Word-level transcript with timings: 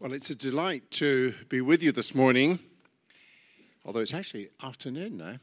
Well, 0.00 0.14
it's 0.14 0.30
a 0.30 0.34
delight 0.34 0.90
to 0.92 1.34
be 1.50 1.60
with 1.60 1.82
you 1.82 1.92
this 1.92 2.14
morning, 2.14 2.58
although 3.84 4.00
it's 4.00 4.14
actually 4.14 4.48
afternoon 4.62 5.18
now. 5.18 5.34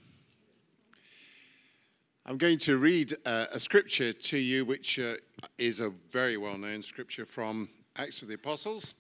I'm 2.26 2.40
going 2.40 2.58
to 2.62 2.78
read 2.78 3.16
uh, 3.24 3.46
a 3.52 3.60
scripture 3.60 4.14
to 4.14 4.38
you, 4.40 4.66
which 4.66 4.98
uh, 4.98 5.14
is 5.60 5.80
a 5.80 5.92
very 6.12 6.38
well 6.38 6.58
known 6.58 6.82
scripture 6.82 7.24
from 7.24 7.70
Acts 7.98 8.24
of 8.24 8.30
the 8.30 8.34
Apostles, 8.34 8.96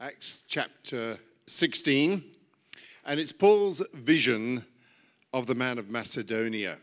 Acts 0.00 0.44
chapter 0.48 1.18
16, 1.46 2.24
and 3.04 3.20
it's 3.20 3.32
Paul's 3.32 3.82
vision 3.92 4.64
of 5.34 5.46
the 5.46 5.54
man 5.54 5.76
of 5.76 5.90
Macedonia. 5.90 6.78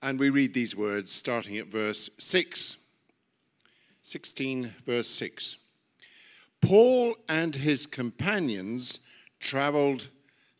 And 0.00 0.18
we 0.18 0.30
read 0.30 0.54
these 0.54 0.74
words 0.74 1.12
starting 1.12 1.58
at 1.58 1.66
verse 1.66 2.08
6. 2.16 2.78
16, 4.08 4.74
verse 4.86 5.08
6. 5.08 5.58
Paul 6.62 7.14
and 7.28 7.54
his 7.54 7.84
companions 7.84 9.00
traveled 9.38 10.08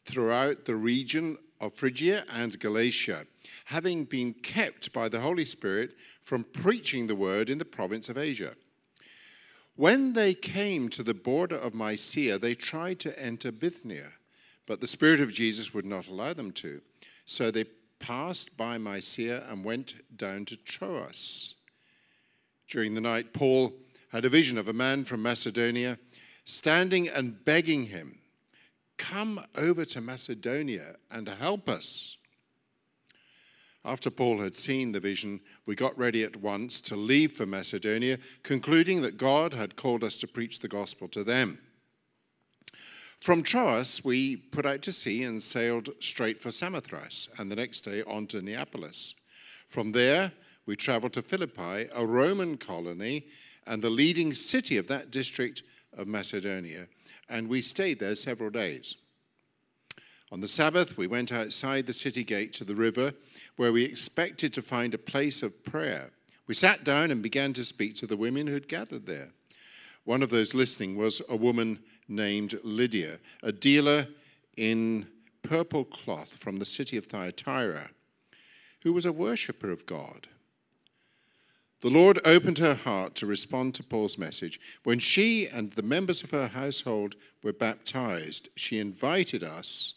throughout 0.04 0.66
the 0.66 0.76
region 0.76 1.38
of 1.58 1.72
Phrygia 1.72 2.24
and 2.30 2.58
Galatia, 2.60 3.24
having 3.64 4.04
been 4.04 4.34
kept 4.34 4.92
by 4.92 5.08
the 5.08 5.20
Holy 5.20 5.46
Spirit 5.46 5.96
from 6.20 6.44
preaching 6.44 7.06
the 7.06 7.16
word 7.16 7.48
in 7.48 7.56
the 7.56 7.64
province 7.64 8.10
of 8.10 8.18
Asia. 8.18 8.52
When 9.76 10.12
they 10.12 10.34
came 10.34 10.90
to 10.90 11.02
the 11.02 11.14
border 11.14 11.56
of 11.56 11.72
Mysia, 11.72 12.38
they 12.38 12.54
tried 12.54 12.98
to 13.00 13.18
enter 13.18 13.50
Bithynia, 13.50 14.10
but 14.66 14.82
the 14.82 14.86
Spirit 14.86 15.20
of 15.20 15.32
Jesus 15.32 15.72
would 15.72 15.86
not 15.86 16.06
allow 16.06 16.34
them 16.34 16.52
to. 16.52 16.82
So 17.24 17.50
they 17.50 17.64
passed 17.98 18.58
by 18.58 18.76
Mysia 18.76 19.46
and 19.48 19.64
went 19.64 19.94
down 20.16 20.44
to 20.46 20.56
Troas. 20.56 21.54
During 22.68 22.94
the 22.94 23.00
night, 23.00 23.32
Paul 23.32 23.72
had 24.12 24.24
a 24.24 24.30
vision 24.30 24.58
of 24.58 24.68
a 24.68 24.72
man 24.72 25.04
from 25.04 25.22
Macedonia 25.22 25.98
standing 26.44 27.08
and 27.08 27.44
begging 27.44 27.86
him, 27.86 28.18
Come 28.96 29.44
over 29.54 29.84
to 29.86 30.00
Macedonia 30.00 30.96
and 31.10 31.28
help 31.28 31.68
us. 31.68 32.16
After 33.84 34.10
Paul 34.10 34.40
had 34.40 34.56
seen 34.56 34.92
the 34.92 35.00
vision, 35.00 35.40
we 35.64 35.74
got 35.74 35.96
ready 35.96 36.24
at 36.24 36.36
once 36.36 36.80
to 36.82 36.96
leave 36.96 37.32
for 37.32 37.46
Macedonia, 37.46 38.18
concluding 38.42 39.02
that 39.02 39.16
God 39.16 39.54
had 39.54 39.76
called 39.76 40.02
us 40.02 40.16
to 40.16 40.26
preach 40.26 40.58
the 40.58 40.68
gospel 40.68 41.08
to 41.08 41.22
them. 41.22 41.58
From 43.20 43.42
Troas, 43.42 44.04
we 44.04 44.36
put 44.36 44.66
out 44.66 44.82
to 44.82 44.92
sea 44.92 45.22
and 45.22 45.42
sailed 45.42 45.90
straight 46.00 46.40
for 46.40 46.50
Samothrace, 46.50 47.28
and 47.38 47.50
the 47.50 47.56
next 47.56 47.80
day 47.80 48.02
on 48.02 48.26
to 48.28 48.42
Neapolis. 48.42 49.14
From 49.66 49.90
there, 49.90 50.32
we 50.68 50.76
traveled 50.76 51.14
to 51.14 51.22
Philippi, 51.22 51.86
a 51.94 52.04
Roman 52.06 52.58
colony 52.58 53.24
and 53.66 53.80
the 53.80 53.88
leading 53.88 54.34
city 54.34 54.76
of 54.76 54.86
that 54.88 55.10
district 55.10 55.62
of 55.96 56.06
Macedonia, 56.06 56.88
and 57.26 57.48
we 57.48 57.62
stayed 57.62 57.98
there 57.98 58.14
several 58.14 58.50
days. 58.50 58.96
On 60.30 60.42
the 60.42 60.46
Sabbath, 60.46 60.98
we 60.98 61.06
went 61.06 61.32
outside 61.32 61.86
the 61.86 61.94
city 61.94 62.22
gate 62.22 62.52
to 62.52 62.66
the 62.66 62.74
river, 62.74 63.14
where 63.56 63.72
we 63.72 63.82
expected 63.82 64.52
to 64.52 64.60
find 64.60 64.92
a 64.92 64.98
place 64.98 65.42
of 65.42 65.64
prayer. 65.64 66.10
We 66.46 66.52
sat 66.52 66.84
down 66.84 67.10
and 67.10 67.22
began 67.22 67.54
to 67.54 67.64
speak 67.64 67.94
to 67.96 68.06
the 68.06 68.18
women 68.18 68.46
who'd 68.46 68.68
gathered 68.68 69.06
there. 69.06 69.30
One 70.04 70.22
of 70.22 70.28
those 70.28 70.54
listening 70.54 70.98
was 70.98 71.22
a 71.30 71.36
woman 71.36 71.78
named 72.08 72.60
Lydia, 72.62 73.20
a 73.42 73.52
dealer 73.52 74.06
in 74.58 75.06
purple 75.42 75.86
cloth 75.86 76.28
from 76.28 76.58
the 76.58 76.66
city 76.66 76.98
of 76.98 77.06
Thyatira, 77.06 77.88
who 78.82 78.92
was 78.92 79.06
a 79.06 79.12
worshipper 79.12 79.70
of 79.70 79.86
God. 79.86 80.28
The 81.80 81.90
Lord 81.90 82.18
opened 82.24 82.58
her 82.58 82.74
heart 82.74 83.14
to 83.16 83.26
respond 83.26 83.74
to 83.76 83.84
Paul's 83.84 84.18
message. 84.18 84.58
When 84.82 84.98
she 84.98 85.46
and 85.46 85.72
the 85.72 85.82
members 85.82 86.24
of 86.24 86.32
her 86.32 86.48
household 86.48 87.14
were 87.42 87.52
baptized, 87.52 88.48
she 88.56 88.80
invited 88.80 89.44
us 89.44 89.94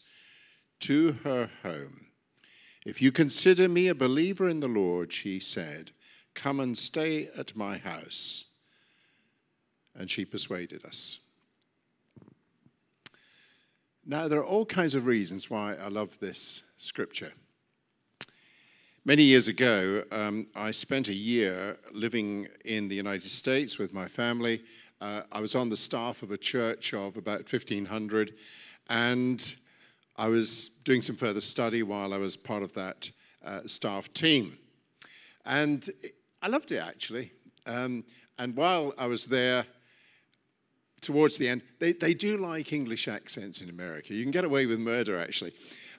to 0.82 1.14
her 1.24 1.50
home. 1.64 2.08
If 2.86 3.02
you 3.02 3.12
consider 3.12 3.68
me 3.68 3.88
a 3.88 3.96
believer 3.96 4.48
in 4.48 4.60
the 4.60 4.68
Lord, 4.68 5.12
she 5.12 5.40
said, 5.40 5.92
come 6.34 6.60
and 6.60 6.78
stay 6.78 7.30
at 7.38 7.56
my 7.56 7.78
house. 7.78 8.46
And 9.96 10.10
she 10.10 10.24
persuaded 10.24 10.86
us. 10.86 11.20
Now, 14.06 14.28
there 14.28 14.40
are 14.40 14.46
all 14.46 14.66
kinds 14.66 14.96
of 14.96 15.06
reasons 15.06 15.50
why 15.50 15.76
I 15.76 15.88
love 15.90 16.18
this 16.20 16.64
scripture. 16.78 17.34
Many 19.04 19.24
years 19.24 19.48
ago, 19.48 20.04
um, 20.12 20.46
I 20.56 20.70
spent 20.70 21.08
a 21.08 21.14
year 21.14 21.76
living 21.92 22.48
in 22.66 22.88
the 22.88 22.94
United 22.94 23.32
States 23.32 23.80
with 23.80 23.96
my 23.96 24.08
family. 24.08 24.62
Uh, 25.02 25.24
I 25.32 25.40
was 25.40 25.56
on 25.56 25.70
the 25.70 25.78
staff 25.78 26.22
of 26.22 26.30
a 26.30 26.38
church 26.38 26.94
of 26.94 27.18
about 27.18 27.52
1,500, 27.52 28.34
and 28.92 29.56
I 30.18 30.28
was 30.28 30.68
doing 30.84 31.02
some 31.02 31.16
further 31.16 31.42
study 31.42 31.82
while 31.82 32.14
I 32.14 32.20
was 32.20 32.38
part 32.38 32.62
of 32.62 32.74
that 32.74 33.10
uh, 33.44 33.62
staff 33.66 34.14
team. 34.14 34.60
And 35.48 35.90
I 36.44 36.50
loved 36.50 36.72
it 36.72 36.84
actually. 36.84 37.32
Um, 37.66 38.04
and 38.38 38.56
while 38.56 38.94
I 39.00 39.08
was 39.08 39.26
there, 39.26 39.66
towards 41.02 41.40
the 41.40 41.50
end, 41.50 41.64
they, 41.80 41.94
they 41.94 42.14
do 42.14 42.38
like 42.38 42.72
English 42.72 43.08
accents 43.08 43.64
in 43.64 43.70
America. 43.72 44.14
You 44.14 44.22
can 44.22 44.30
get 44.30 44.46
away 44.46 44.68
with 44.68 44.78
murder 44.78 45.20
actually. 45.20 45.54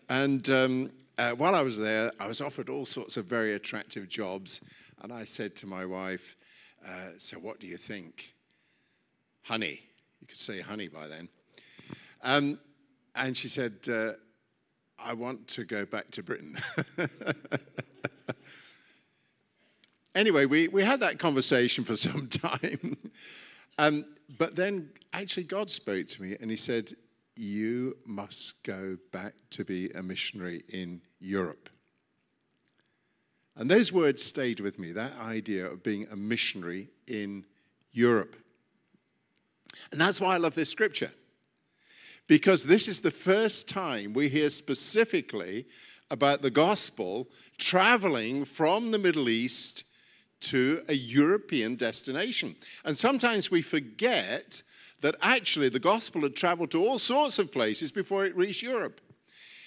And 0.09 0.49
um, 0.51 0.91
uh, 1.19 1.31
while 1.33 1.55
I 1.55 1.63
was 1.63 1.79
there, 1.79 2.11
I 2.19 2.27
was 2.27 2.41
offered 2.41 2.69
all 2.69 2.85
sorts 2.85 3.17
of 3.17 3.27
very 3.27 3.55
attractive 3.55 4.09
jobs. 4.09 4.65
And 5.03 5.13
I 5.13 5.25
said 5.25 5.57
to 5.57 5.67
my 5.67 5.85
wife, 5.85 6.37
uh, 6.87 7.11
So, 7.19 7.39
what 7.39 7.61
do 7.61 7.67
you 7.67 7.77
think? 7.77 8.35
Honey. 9.43 9.81
You 10.21 10.27
could 10.27 10.39
say 10.39 10.61
honey 10.61 10.89
by 10.89 11.09
then. 11.09 11.29
Um, 12.23 12.59
and 13.17 13.37
she 13.37 13.49
said, 13.49 13.75
uh, 13.91 14.13
I 14.99 15.15
want 15.15 15.49
to 15.49 15.65
go 15.65 15.85
back 15.85 16.11
to 16.13 16.23
Britain. 16.23 16.57
anyway, 20.15 20.47
we, 20.47 20.69
we 20.69 20.85
had 20.85 21.01
that 21.01 21.19
conversation 21.19 21.85
for 21.85 21.97
some 22.09 22.29
time. 22.29 22.97
um, 23.79 24.05
but 24.39 24.55
then 24.55 24.91
actually, 25.13 25.45
God 25.45 25.69
spoke 25.69 26.07
to 26.09 26.23
me 26.23 26.37
and 26.41 26.51
He 26.51 26.57
said, 26.57 26.93
you 27.37 27.97
must 28.05 28.63
go 28.65 28.99
back 29.13 29.35
to 29.51 29.65
be 29.65 29.91
a 29.91 30.03
missionary 30.03 30.63
in 30.69 31.01
Europe. 31.19 31.69
And 33.57 33.71
those 33.71 33.93
words 33.93 34.23
stayed 34.23 34.61
with 34.61 34.79
me 34.79 34.93
that 34.93 35.13
idea 35.21 35.67
of 35.67 35.83
being 35.83 36.07
a 36.11 36.17
missionary 36.17 36.89
in 37.07 37.45
Europe. 37.93 38.37
And 39.91 40.01
that's 40.01 40.21
why 40.21 40.35
I 40.35 40.39
love 40.39 40.55
this 40.55 40.71
scripture. 40.71 41.13
Because 42.27 42.65
this 42.65 42.89
is 42.89 43.01
the 43.01 43.11
first 43.11 43.69
time 43.69 44.13
we 44.13 44.29
hear 44.29 44.49
specifically 44.49 45.67
about 46.11 46.43
the 46.43 46.51
gospel 46.51 47.29
traveling 47.59 48.45
from 48.45 48.91
the 48.91 48.99
Middle 48.99 49.29
East 49.29 49.89
to 50.41 50.83
a 50.89 50.95
European 50.95 51.77
destination. 51.77 52.57
And 52.85 52.97
sometimes 52.97 53.51
we 53.51 53.63
forget 53.63 54.63
that 55.03 55.17
actually 55.21 55.69
the 55.69 55.79
gospel 55.79 56.23
had 56.23 56.35
traveled 56.35 56.71
to 56.71 56.83
all 56.85 56.99
sorts 56.99 57.39
of 57.39 57.53
places 57.53 57.93
before 57.93 58.25
it 58.25 58.35
reached 58.37 58.63
Europe. 58.63 59.01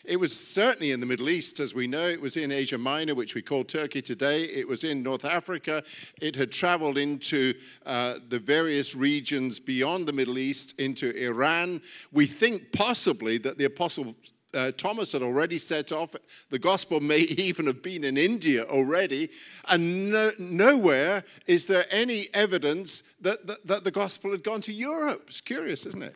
It 0.07 0.19
was 0.19 0.38
certainly 0.38 0.91
in 0.91 1.00
the 1.00 1.06
Middle 1.06 1.29
East, 1.29 1.59
as 1.59 1.73
we 1.73 1.88
know. 1.88 2.06
It 2.06 2.22
was 2.22 2.38
in 2.38 2.51
Asia 2.51 2.78
Minor, 2.78 3.16
which 3.16 3.34
we 3.34 3.41
call 3.41 3.63
Turkey 3.63 4.03
today. 4.03 4.44
It 4.44 4.68
was 4.68 4.84
in 4.84 5.01
North 5.01 5.25
Africa. 5.25 5.84
It 6.22 6.35
had 6.35 6.51
traveled 6.51 7.00
into 7.00 7.56
uh, 7.85 8.19
the 8.29 8.38
various 8.38 8.95
regions 8.95 9.59
beyond 9.59 10.07
the 10.07 10.13
Middle 10.13 10.38
East, 10.38 10.79
into 10.79 11.12
Iran. 11.16 11.81
We 12.12 12.28
think 12.28 12.72
possibly 12.72 13.39
that 13.39 13.57
the 13.57 13.65
Apostle 13.65 14.15
uh, 14.56 14.72
Thomas 14.72 15.12
had 15.12 15.22
already 15.22 15.57
set 15.57 15.92
off. 15.92 16.16
The 16.50 16.60
gospel 16.60 17.00
may 17.00 17.19
even 17.38 17.68
have 17.68 17.84
been 17.84 18.04
in 18.04 18.18
India 18.18 18.63
already. 18.66 19.30
And 19.69 20.12
no, 20.12 20.31
nowhere 20.40 21.24
is 21.46 21.66
there 21.66 21.86
any 21.92 22.28
evidence 22.34 23.04
that, 23.22 23.46
that, 23.48 23.66
that 23.68 23.84
the 23.84 23.92
gospel 23.92 24.31
had 24.31 24.44
gone 24.44 24.62
to 24.62 24.74
Europe. 24.74 25.24
It's 25.28 25.42
curious, 25.42 25.86
isn't 25.86 26.04
it? 26.04 26.16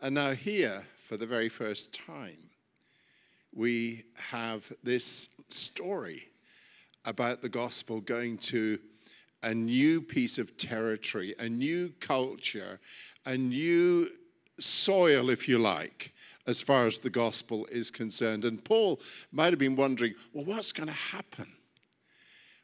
And 0.00 0.16
now, 0.16 0.32
here, 0.32 0.82
for 0.98 1.16
the 1.16 1.26
very 1.26 1.48
first 1.48 1.94
time, 1.94 2.50
we 3.54 4.02
have 4.16 4.72
this 4.82 5.40
story 5.48 6.28
about 7.04 7.42
the 7.42 7.48
gospel 7.48 8.00
going 8.00 8.38
to 8.38 8.78
a 9.42 9.54
new 9.54 10.00
piece 10.00 10.38
of 10.38 10.56
territory, 10.56 11.34
a 11.38 11.48
new 11.48 11.92
culture, 12.00 12.80
a 13.26 13.36
new 13.36 14.08
soil, 14.58 15.30
if 15.30 15.48
you 15.48 15.58
like, 15.58 16.12
as 16.46 16.60
far 16.60 16.86
as 16.86 16.98
the 16.98 17.10
gospel 17.10 17.66
is 17.66 17.90
concerned. 17.90 18.44
And 18.44 18.64
Paul 18.64 19.00
might 19.30 19.52
have 19.52 19.58
been 19.58 19.76
wondering, 19.76 20.14
well, 20.32 20.44
what's 20.44 20.72
going 20.72 20.88
to 20.88 20.94
happen 20.94 21.46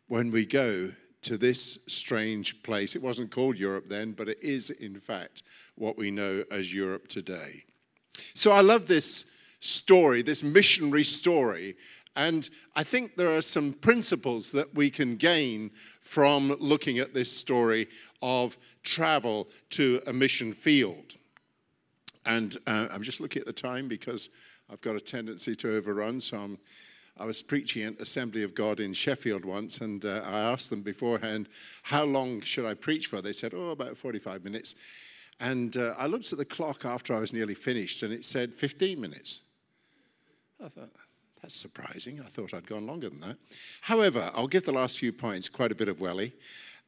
when 0.09 0.31
we 0.31 0.45
go 0.47 0.93
to 1.23 1.37
this 1.37 1.81
strange 1.87 2.63
place? 2.63 2.97
It 2.97 3.03
wasn't 3.03 3.31
called 3.31 3.59
Europe 3.59 3.89
then, 3.89 4.13
but 4.13 4.29
it 4.29 4.43
is, 4.43 4.71
in 4.71 4.99
fact, 4.99 5.43
what 5.77 5.97
we 5.97 6.11
know 6.11 6.45
as 6.51 6.75
Europe 6.75 7.09
today. 7.09 7.65
So 8.35 8.51
I 8.51 8.61
love 8.61 8.87
this 8.87 9.31
story, 9.61 10.23
this 10.23 10.43
missionary 10.43 11.05
story. 11.05 11.77
And 12.17 12.49
I 12.75 12.83
think 12.83 13.15
there 13.15 13.37
are 13.37 13.43
some 13.43 13.73
principles 13.73 14.51
that 14.53 14.75
we 14.75 14.91
can 14.91 15.17
gain 15.17 15.71
from 16.01 16.57
looking 16.59 16.99
at 16.99 17.15
this 17.15 17.31
story 17.31 17.87
of 18.23 18.57
travel 18.83 19.49
to 19.71 20.01
a 20.07 20.13
mission 20.13 20.53
field. 20.53 21.15
And 22.29 22.57
uh, 22.67 22.87
I'm 22.91 23.03
just 23.03 23.21
looking 23.21 23.41
at 23.41 23.47
the 23.47 23.53
time 23.53 23.89
because 23.89 24.29
I've 24.71 24.81
got 24.83 24.95
a 24.95 25.01
tendency 25.01 25.57
to 25.57 25.77
overrun, 25.77 26.21
so 26.21 26.39
I'm 26.39 26.59
I 27.21 27.25
was 27.25 27.43
preaching 27.43 27.83
at 27.83 28.01
Assembly 28.01 28.45
of 28.45 28.55
God 28.55 28.79
in 28.79 28.93
Sheffield 28.93 29.45
once, 29.45 29.81
and 29.81 30.05
uh, 30.05 30.23
I 30.25 30.39
asked 30.39 30.71
them 30.71 30.83
beforehand, 30.83 31.49
How 31.83 32.05
long 32.05 32.43
should 32.43 32.65
I 32.65 32.75
preach 32.75 33.09
for? 33.09 33.21
They 33.21 33.33
said, 33.33 33.55
Oh, 33.57 33.71
about 33.71 33.97
45 33.97 34.45
minutes. 34.45 34.77
And 35.41 35.77
uh, 35.77 35.95
I 35.99 36.07
looked 36.07 36.33
at 36.33 36.39
the 36.39 36.45
clock 36.45 36.85
after 36.85 37.13
I 37.13 37.19
was 37.19 37.33
nearly 37.33 37.55
finished, 37.55 38.05
and 38.05 38.13
it 38.13 38.25
said 38.25 38.55
15 38.55 39.01
minutes. 39.01 39.41
I 40.65 40.69
thought, 40.69 40.91
That's 41.43 41.57
surprising. 41.57 42.21
I 42.21 42.29
thought 42.29 42.55
I'd 42.55 42.69
gone 42.69 42.87
longer 42.87 43.09
than 43.09 43.21
that. 43.21 43.37
However, 43.81 44.31
I'll 44.33 44.47
give 44.47 44.65
the 44.65 44.73
last 44.73 45.01
few 45.01 45.13
points 45.13 45.49
quite 45.49 45.73
a 45.73 45.77
bit 45.77 45.89
of 45.89 46.01
welly. 46.01 46.33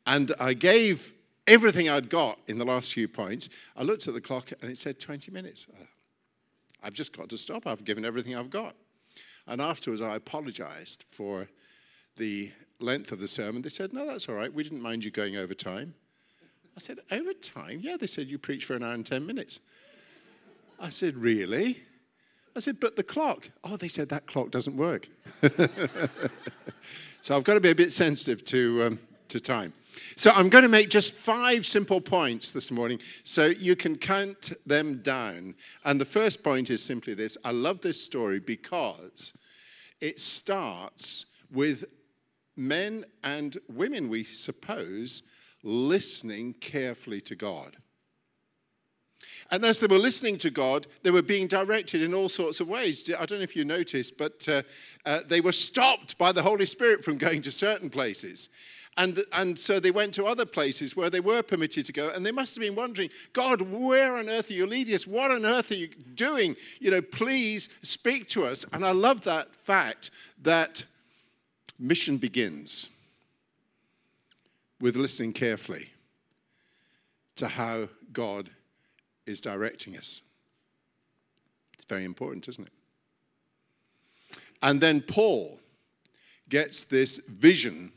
And 0.06 0.32
I 0.38 0.54
gave 0.54 1.12
everything 1.50 1.88
I'd 1.88 2.08
got 2.08 2.38
in 2.46 2.58
the 2.58 2.64
last 2.64 2.94
few 2.94 3.08
points. 3.08 3.48
I 3.76 3.82
looked 3.82 4.06
at 4.06 4.14
the 4.14 4.20
clock, 4.20 4.52
and 4.62 4.70
it 4.70 4.78
said 4.78 5.00
20 5.00 5.32
minutes. 5.32 5.66
I've 6.82 6.94
just 6.94 7.14
got 7.14 7.28
to 7.28 7.36
stop. 7.36 7.66
I've 7.66 7.84
given 7.84 8.04
everything 8.04 8.36
I've 8.36 8.50
got. 8.50 8.74
And 9.46 9.60
afterwards, 9.60 10.00
I 10.00 10.14
apologized 10.14 11.04
for 11.10 11.48
the 12.16 12.52
length 12.78 13.10
of 13.10 13.18
the 13.18 13.28
sermon. 13.28 13.62
They 13.62 13.68
said, 13.68 13.92
No, 13.92 14.06
that's 14.06 14.28
all 14.28 14.36
right. 14.36 14.52
We 14.52 14.62
didn't 14.62 14.80
mind 14.80 15.04
you 15.04 15.10
going 15.10 15.36
over 15.36 15.52
time. 15.52 15.92
I 16.76 16.80
said, 16.80 17.00
Over 17.10 17.32
time? 17.34 17.80
Yeah, 17.82 17.96
they 17.98 18.06
said 18.06 18.28
you 18.28 18.38
preached 18.38 18.66
for 18.66 18.76
an 18.76 18.84
hour 18.84 18.94
and 18.94 19.04
10 19.04 19.26
minutes. 19.26 19.60
I 20.78 20.90
said, 20.90 21.16
Really? 21.16 21.80
I 22.54 22.60
said, 22.60 22.78
But 22.80 22.94
the 22.94 23.02
clock. 23.02 23.50
Oh, 23.64 23.76
they 23.76 23.88
said 23.88 24.08
that 24.10 24.26
clock 24.26 24.52
doesn't 24.52 24.76
work. 24.76 25.08
so 27.20 27.36
I've 27.36 27.44
got 27.44 27.54
to 27.54 27.60
be 27.60 27.70
a 27.70 27.74
bit 27.74 27.90
sensitive 27.90 28.44
to, 28.46 28.84
um, 28.84 28.98
to 29.28 29.40
time. 29.40 29.72
So 30.16 30.30
I'm 30.30 30.48
going 30.48 30.62
to 30.62 30.68
make 30.68 30.90
just 30.90 31.14
five 31.14 31.64
simple 31.64 32.00
points 32.00 32.52
this 32.52 32.70
morning 32.70 33.00
so 33.24 33.46
you 33.46 33.76
can 33.76 33.96
count 33.96 34.52
them 34.66 35.02
down. 35.02 35.54
And 35.84 36.00
the 36.00 36.04
first 36.04 36.44
point 36.44 36.70
is 36.70 36.82
simply 36.82 37.14
this 37.14 37.36
I 37.44 37.52
love 37.52 37.80
this 37.80 38.02
story 38.02 38.40
because 38.40 39.36
it 40.00 40.18
starts 40.18 41.26
with 41.52 41.84
men 42.56 43.04
and 43.24 43.56
women, 43.68 44.08
we 44.08 44.24
suppose, 44.24 45.22
listening 45.62 46.54
carefully 46.54 47.20
to 47.22 47.34
God. 47.34 47.76
And 49.50 49.64
as 49.64 49.80
they 49.80 49.88
were 49.88 49.98
listening 49.98 50.38
to 50.38 50.50
God, 50.50 50.86
they 51.02 51.10
were 51.10 51.22
being 51.22 51.48
directed 51.48 52.02
in 52.02 52.14
all 52.14 52.28
sorts 52.28 52.60
of 52.60 52.68
ways. 52.68 53.10
I 53.10 53.26
don't 53.26 53.38
know 53.38 53.44
if 53.44 53.56
you 53.56 53.64
noticed, 53.64 54.16
but 54.16 54.48
uh, 54.48 54.62
uh, 55.04 55.20
they 55.26 55.40
were 55.40 55.52
stopped 55.52 56.16
by 56.18 56.30
the 56.30 56.42
Holy 56.42 56.66
Spirit 56.66 57.04
from 57.04 57.18
going 57.18 57.42
to 57.42 57.50
certain 57.50 57.90
places. 57.90 58.50
And, 58.96 59.22
and 59.32 59.58
so 59.58 59.80
they 59.80 59.92
went 59.92 60.12
to 60.14 60.24
other 60.24 60.44
places 60.44 60.96
where 60.96 61.10
they 61.10 61.20
were 61.20 61.42
permitted 61.42 61.86
to 61.86 61.92
go, 61.92 62.10
and 62.10 62.26
they 62.26 62.32
must 62.32 62.54
have 62.54 62.60
been 62.60 62.74
wondering, 62.74 63.08
God, 63.32 63.62
where 63.62 64.16
on 64.16 64.28
earth 64.28 64.50
are 64.50 64.54
you 64.54 64.66
leading 64.66 64.94
us? 64.94 65.06
What 65.06 65.30
on 65.30 65.46
earth 65.46 65.70
are 65.70 65.76
you 65.76 65.88
doing? 66.14 66.56
You 66.80 66.90
know, 66.90 67.00
please 67.00 67.68
speak 67.82 68.26
to 68.28 68.44
us. 68.44 68.66
And 68.72 68.84
I 68.84 68.90
love 68.90 69.22
that 69.22 69.54
fact 69.54 70.10
that 70.42 70.84
mission 71.78 72.18
begins 72.18 72.90
with 74.80 74.96
listening 74.96 75.32
carefully 75.32 75.88
to 77.36 77.48
how 77.48 77.88
God 78.12 78.50
is 79.26 79.40
directing 79.40 79.96
us. 79.96 80.22
It's 81.74 81.84
very 81.84 82.04
important, 82.04 82.48
isn't 82.48 82.66
it? 82.66 82.72
And 84.62 84.80
then 84.80 85.00
Paul 85.00 85.58
gets 86.48 86.84
this 86.84 87.24
vision 87.26 87.92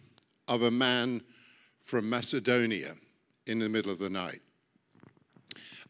of 0.48 0.62
a 0.62 0.72
man 0.72 1.22
from 1.82 2.10
Macedonia 2.10 2.96
in 3.46 3.60
the 3.60 3.70
middle 3.70 3.92
of 3.92 4.00
the 4.00 4.10
night. 4.10 4.42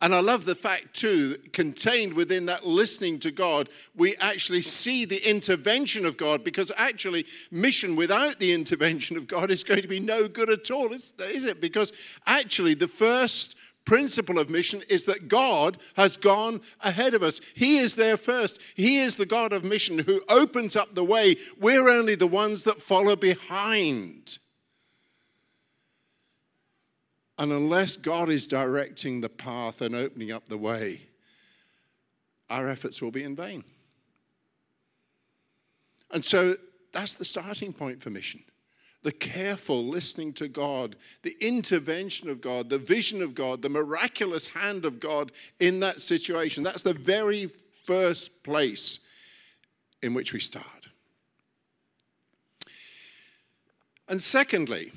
And 0.02 0.14
I 0.14 0.20
love 0.20 0.44
the 0.44 0.56
fact, 0.56 0.96
too, 0.96 1.38
contained 1.54 2.14
within 2.14 2.48
that 2.48 2.66
listening 2.66 3.20
to 3.20 3.32
God, 3.32 3.70
we 3.96 4.18
actually 4.18 4.62
see 4.62 5.06
the 5.06 5.30
intervention 5.30 6.06
of 6.06 6.18
God 6.18 6.44
because 6.44 6.74
actually, 6.76 7.26
mission 7.52 7.96
without 7.96 8.38
the 8.38 8.52
intervention 8.60 9.16
of 9.16 9.28
God 9.28 9.50
is 9.50 9.64
going 9.64 9.82
to 9.82 9.88
be 9.88 10.02
no 10.02 10.28
good 10.28 10.50
at 10.50 10.70
all, 10.72 10.92
is, 10.92 11.14
it? 11.20 11.62
Because 11.62 11.94
actually, 12.26 12.74
the 12.74 12.88
first 12.88 13.56
principle 13.86 14.40
of 14.40 14.50
mission 14.50 14.82
is 14.90 15.06
that 15.06 15.28
God 15.28 15.78
has 15.96 16.18
gone 16.18 16.62
ahead 16.82 17.14
of 17.14 17.24
us. 17.24 17.42
He 17.56 17.78
is 17.78 17.96
there 17.96 18.18
first. 18.18 18.62
He 18.76 19.00
is 19.00 19.16
the 19.16 19.26
God 19.26 19.54
of 19.54 19.64
mission 19.64 20.00
who 20.00 20.22
opens 20.30 20.76
up 20.76 20.94
the 20.94 21.04
way. 21.04 21.36
We're 21.60 21.90
only 21.90 22.16
the 22.16 22.28
ones 22.28 22.64
that 22.64 22.82
follow 22.82 23.16
behind. 23.16 24.38
And 27.38 27.52
unless 27.52 27.98
God 27.98 28.30
is 28.30 28.48
directing 28.48 29.22
the 29.22 29.30
path 29.30 29.82
and 29.82 29.96
opening 29.96 30.32
up 30.32 30.48
the 30.48 30.58
way, 30.58 31.02
our 32.50 32.70
efforts 32.70 33.02
will 33.02 33.12
be 33.12 33.24
in 33.24 33.36
vain. 33.36 33.64
And 36.12 36.24
so 36.24 36.56
that's 36.94 37.16
the 37.16 37.26
starting 37.26 37.74
point 37.74 38.02
for 38.02 38.12
mission. 38.12 38.44
The 39.04 39.12
careful 39.12 39.86
listening 39.86 40.34
to 40.34 40.48
God, 40.48 40.96
the 41.22 41.36
intervention 41.42 42.30
of 42.30 42.42
God, 42.42 42.70
the 42.70 42.78
vision 42.78 43.22
of 43.22 43.36
God, 43.36 43.62
the 43.62 43.70
miraculous 43.70 44.48
hand 44.48 44.86
of 44.86 45.00
God 45.00 45.32
in 45.60 45.82
that 45.82 46.02
situation. 46.02 46.64
That's 46.64 46.84
the 46.84 46.94
very 46.94 47.50
first 47.86 48.44
place 48.44 49.00
in 50.02 50.14
which 50.14 50.34
we 50.34 50.40
start. 50.40 50.66
And 54.08 54.22
secondly, 54.22 54.92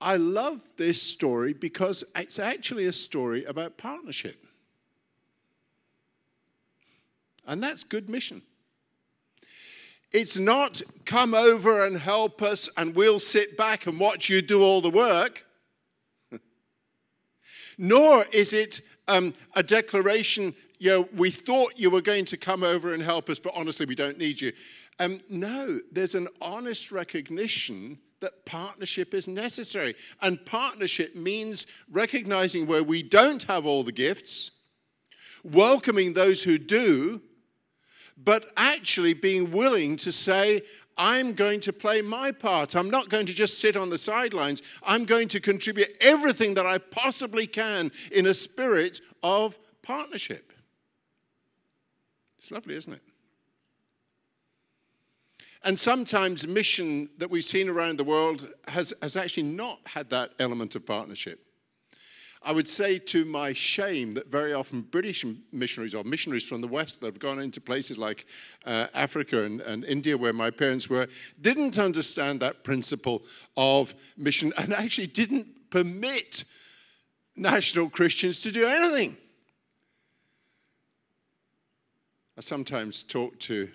I 0.00 0.16
love 0.16 0.60
this 0.76 1.00
story 1.00 1.52
because 1.52 2.02
it's 2.16 2.40
actually 2.40 2.86
a 2.86 2.92
story 2.92 3.44
about 3.44 3.76
partnership. 3.76 4.46
And 7.46 7.62
that's 7.62 7.84
good 7.84 8.08
mission. 8.08 8.42
It's 10.12 10.38
not 10.38 10.82
come 11.04 11.34
over 11.34 11.86
and 11.86 11.96
help 11.96 12.42
us 12.42 12.68
and 12.76 12.94
we'll 12.94 13.18
sit 13.18 13.56
back 13.56 13.86
and 13.86 13.98
watch 13.98 14.28
you 14.28 14.42
do 14.42 14.62
all 14.62 14.80
the 14.80 14.90
work. 14.90 15.44
Nor 17.78 18.24
is 18.32 18.52
it 18.52 18.80
um, 19.08 19.32
a 19.54 19.62
declaration, 19.62 20.54
you 20.78 20.90
know, 20.90 21.08
we 21.16 21.30
thought 21.30 21.72
you 21.76 21.90
were 21.90 22.02
going 22.02 22.24
to 22.26 22.36
come 22.36 22.62
over 22.62 22.92
and 22.92 23.02
help 23.02 23.30
us, 23.30 23.38
but 23.38 23.52
honestly, 23.56 23.86
we 23.86 23.94
don't 23.94 24.18
need 24.18 24.40
you. 24.40 24.52
Um, 24.98 25.20
no, 25.28 25.80
there's 25.90 26.14
an 26.14 26.28
honest 26.40 26.92
recognition 26.92 27.98
that 28.20 28.46
partnership 28.46 29.14
is 29.14 29.28
necessary. 29.28 29.94
And 30.20 30.44
partnership 30.46 31.16
means 31.16 31.66
recognizing 31.90 32.66
where 32.66 32.84
we 32.84 33.02
don't 33.02 33.42
have 33.44 33.66
all 33.66 33.82
the 33.82 33.92
gifts, 33.92 34.52
welcoming 35.42 36.12
those 36.12 36.42
who 36.42 36.56
do, 36.56 37.20
but 38.24 38.50
actually 38.56 39.14
being 39.14 39.50
willing 39.50 39.96
to 39.96 40.12
say, 40.12 40.62
I'm 40.96 41.32
going 41.32 41.60
to 41.60 41.72
play 41.72 42.02
my 42.02 42.32
part. 42.32 42.76
I'm 42.76 42.90
not 42.90 43.08
going 43.08 43.26
to 43.26 43.34
just 43.34 43.58
sit 43.58 43.76
on 43.76 43.90
the 43.90 43.98
sidelines. 43.98 44.62
I'm 44.82 45.04
going 45.04 45.28
to 45.28 45.40
contribute 45.40 45.88
everything 46.00 46.54
that 46.54 46.66
I 46.66 46.78
possibly 46.78 47.46
can 47.46 47.90
in 48.10 48.26
a 48.26 48.34
spirit 48.34 49.00
of 49.22 49.58
partnership. 49.82 50.52
It's 52.38 52.50
lovely, 52.50 52.76
isn't 52.76 52.92
it? 52.92 53.02
And 55.64 55.78
sometimes 55.78 56.46
mission 56.46 57.08
that 57.18 57.30
we've 57.30 57.44
seen 57.44 57.68
around 57.68 57.98
the 57.98 58.04
world 58.04 58.52
has, 58.68 58.92
has 59.00 59.16
actually 59.16 59.44
not 59.44 59.78
had 59.86 60.10
that 60.10 60.32
element 60.40 60.74
of 60.74 60.84
partnership. 60.84 61.40
I 62.44 62.52
would 62.52 62.66
say 62.66 62.98
to 62.98 63.24
my 63.24 63.52
shame 63.52 64.14
that 64.14 64.26
very 64.26 64.52
often 64.52 64.82
British 64.82 65.24
missionaries 65.52 65.94
or 65.94 66.02
missionaries 66.02 66.44
from 66.44 66.60
the 66.60 66.66
West 66.66 67.00
that 67.00 67.06
have 67.06 67.18
gone 67.18 67.38
into 67.38 67.60
places 67.60 67.98
like 67.98 68.26
uh, 68.66 68.88
Africa 68.94 69.44
and, 69.44 69.60
and 69.60 69.84
India, 69.84 70.16
where 70.16 70.32
my 70.32 70.50
parents 70.50 70.88
were, 70.88 71.06
didn't 71.40 71.78
understand 71.78 72.40
that 72.40 72.64
principle 72.64 73.22
of 73.56 73.94
mission 74.16 74.52
and 74.58 74.72
actually 74.72 75.06
didn't 75.06 75.70
permit 75.70 76.44
national 77.36 77.88
Christians 77.88 78.40
to 78.40 78.50
do 78.50 78.66
anything. 78.66 79.16
I 82.36 82.40
sometimes 82.40 83.02
talk 83.02 83.38
to 83.40 83.68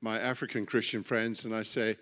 my 0.00 0.18
African 0.18 0.66
Christian 0.66 1.02
friends 1.02 1.44
and 1.44 1.54
I 1.54 1.62
say, 1.62 1.96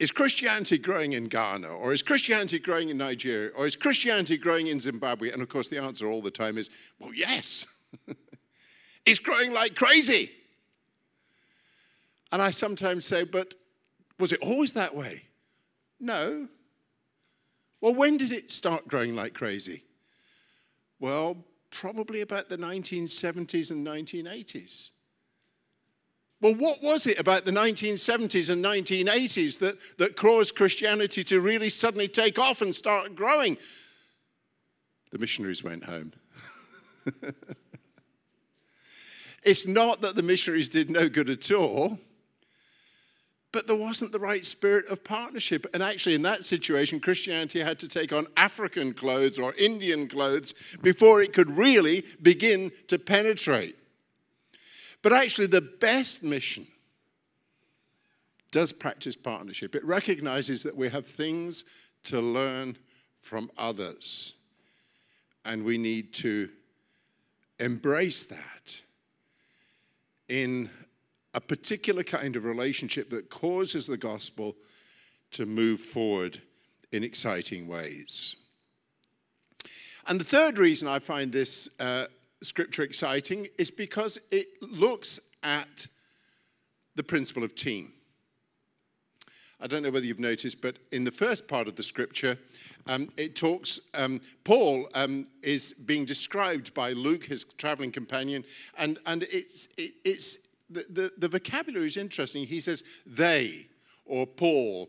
is 0.00 0.10
Christianity 0.10 0.78
growing 0.78 1.12
in 1.12 1.24
Ghana? 1.24 1.68
Or 1.68 1.92
is 1.92 2.02
Christianity 2.02 2.58
growing 2.58 2.88
in 2.88 2.96
Nigeria? 2.96 3.50
Or 3.54 3.66
is 3.66 3.76
Christianity 3.76 4.38
growing 4.38 4.68
in 4.68 4.80
Zimbabwe? 4.80 5.30
And 5.30 5.42
of 5.42 5.50
course, 5.50 5.68
the 5.68 5.78
answer 5.78 6.08
all 6.08 6.22
the 6.22 6.30
time 6.30 6.56
is, 6.56 6.70
well, 6.98 7.12
yes. 7.12 7.66
it's 9.06 9.18
growing 9.18 9.52
like 9.52 9.74
crazy. 9.74 10.30
And 12.32 12.40
I 12.40 12.50
sometimes 12.50 13.04
say, 13.04 13.24
but 13.24 13.54
was 14.18 14.32
it 14.32 14.40
always 14.40 14.72
that 14.72 14.96
way? 14.96 15.22
No. 16.00 16.48
Well, 17.82 17.94
when 17.94 18.16
did 18.16 18.32
it 18.32 18.50
start 18.50 18.88
growing 18.88 19.14
like 19.14 19.34
crazy? 19.34 19.84
Well, 20.98 21.44
probably 21.70 22.22
about 22.22 22.48
the 22.48 22.56
1970s 22.56 23.70
and 23.70 23.86
1980s. 23.86 24.90
Well, 26.40 26.54
what 26.54 26.78
was 26.82 27.06
it 27.06 27.20
about 27.20 27.44
the 27.44 27.50
1970s 27.50 28.48
and 28.48 28.64
1980s 28.64 29.58
that, 29.58 29.76
that 29.98 30.16
caused 30.16 30.56
Christianity 30.56 31.22
to 31.24 31.40
really 31.40 31.68
suddenly 31.68 32.08
take 32.08 32.38
off 32.38 32.62
and 32.62 32.74
start 32.74 33.14
growing? 33.14 33.58
The 35.10 35.18
missionaries 35.18 35.62
went 35.62 35.84
home. 35.84 36.12
it's 39.42 39.66
not 39.66 40.00
that 40.00 40.16
the 40.16 40.22
missionaries 40.22 40.70
did 40.70 40.88
no 40.88 41.10
good 41.10 41.28
at 41.28 41.50
all, 41.50 41.98
but 43.52 43.66
there 43.66 43.76
wasn't 43.76 44.12
the 44.12 44.18
right 44.18 44.44
spirit 44.44 44.86
of 44.88 45.04
partnership. 45.04 45.66
And 45.74 45.82
actually, 45.82 46.14
in 46.14 46.22
that 46.22 46.44
situation, 46.44 47.00
Christianity 47.00 47.60
had 47.60 47.78
to 47.80 47.88
take 47.88 48.14
on 48.14 48.28
African 48.36 48.94
clothes 48.94 49.38
or 49.38 49.52
Indian 49.54 50.08
clothes 50.08 50.54
before 50.82 51.20
it 51.20 51.34
could 51.34 51.50
really 51.50 52.04
begin 52.22 52.72
to 52.86 52.98
penetrate. 52.98 53.76
But 55.02 55.12
actually, 55.12 55.46
the 55.46 55.60
best 55.80 56.22
mission 56.22 56.66
does 58.50 58.72
practice 58.72 59.16
partnership. 59.16 59.74
It 59.74 59.84
recognizes 59.84 60.62
that 60.64 60.76
we 60.76 60.88
have 60.88 61.06
things 61.06 61.64
to 62.04 62.20
learn 62.20 62.76
from 63.20 63.50
others, 63.56 64.34
and 65.44 65.64
we 65.64 65.78
need 65.78 66.12
to 66.14 66.50
embrace 67.58 68.24
that 68.24 68.80
in 70.28 70.70
a 71.34 71.40
particular 71.40 72.02
kind 72.02 72.36
of 72.36 72.44
relationship 72.44 73.10
that 73.10 73.30
causes 73.30 73.86
the 73.86 73.96
gospel 73.96 74.56
to 75.32 75.46
move 75.46 75.80
forward 75.80 76.40
in 76.92 77.04
exciting 77.04 77.68
ways. 77.68 78.36
And 80.06 80.18
the 80.18 80.24
third 80.24 80.58
reason 80.58 80.88
I 80.88 80.98
find 80.98 81.30
this 81.30 81.68
uh, 81.78 82.06
scripture 82.42 82.82
exciting 82.82 83.48
is 83.58 83.70
because 83.70 84.18
it 84.30 84.48
looks 84.62 85.20
at 85.42 85.86
the 86.96 87.02
principle 87.02 87.44
of 87.44 87.54
team. 87.54 87.92
I 89.62 89.66
don't 89.66 89.82
know 89.82 89.90
whether 89.90 90.06
you've 90.06 90.20
noticed, 90.20 90.62
but 90.62 90.78
in 90.90 91.04
the 91.04 91.10
first 91.10 91.46
part 91.46 91.68
of 91.68 91.76
the 91.76 91.82
scripture, 91.82 92.38
um, 92.86 93.10
it 93.18 93.36
talks, 93.36 93.80
um, 93.94 94.20
Paul 94.44 94.88
um, 94.94 95.26
is 95.42 95.74
being 95.74 96.06
described 96.06 96.72
by 96.72 96.92
Luke, 96.92 97.26
his 97.26 97.44
traveling 97.44 97.92
companion, 97.92 98.44
and, 98.78 98.98
and 99.04 99.24
it's, 99.24 99.68
it, 99.76 99.92
it's 100.04 100.38
the, 100.70 100.86
the, 100.88 101.12
the 101.18 101.28
vocabulary 101.28 101.86
is 101.86 101.98
interesting. 101.98 102.46
He 102.46 102.60
says, 102.60 102.84
they, 103.04 103.66
or 104.06 104.26
Paul, 104.26 104.88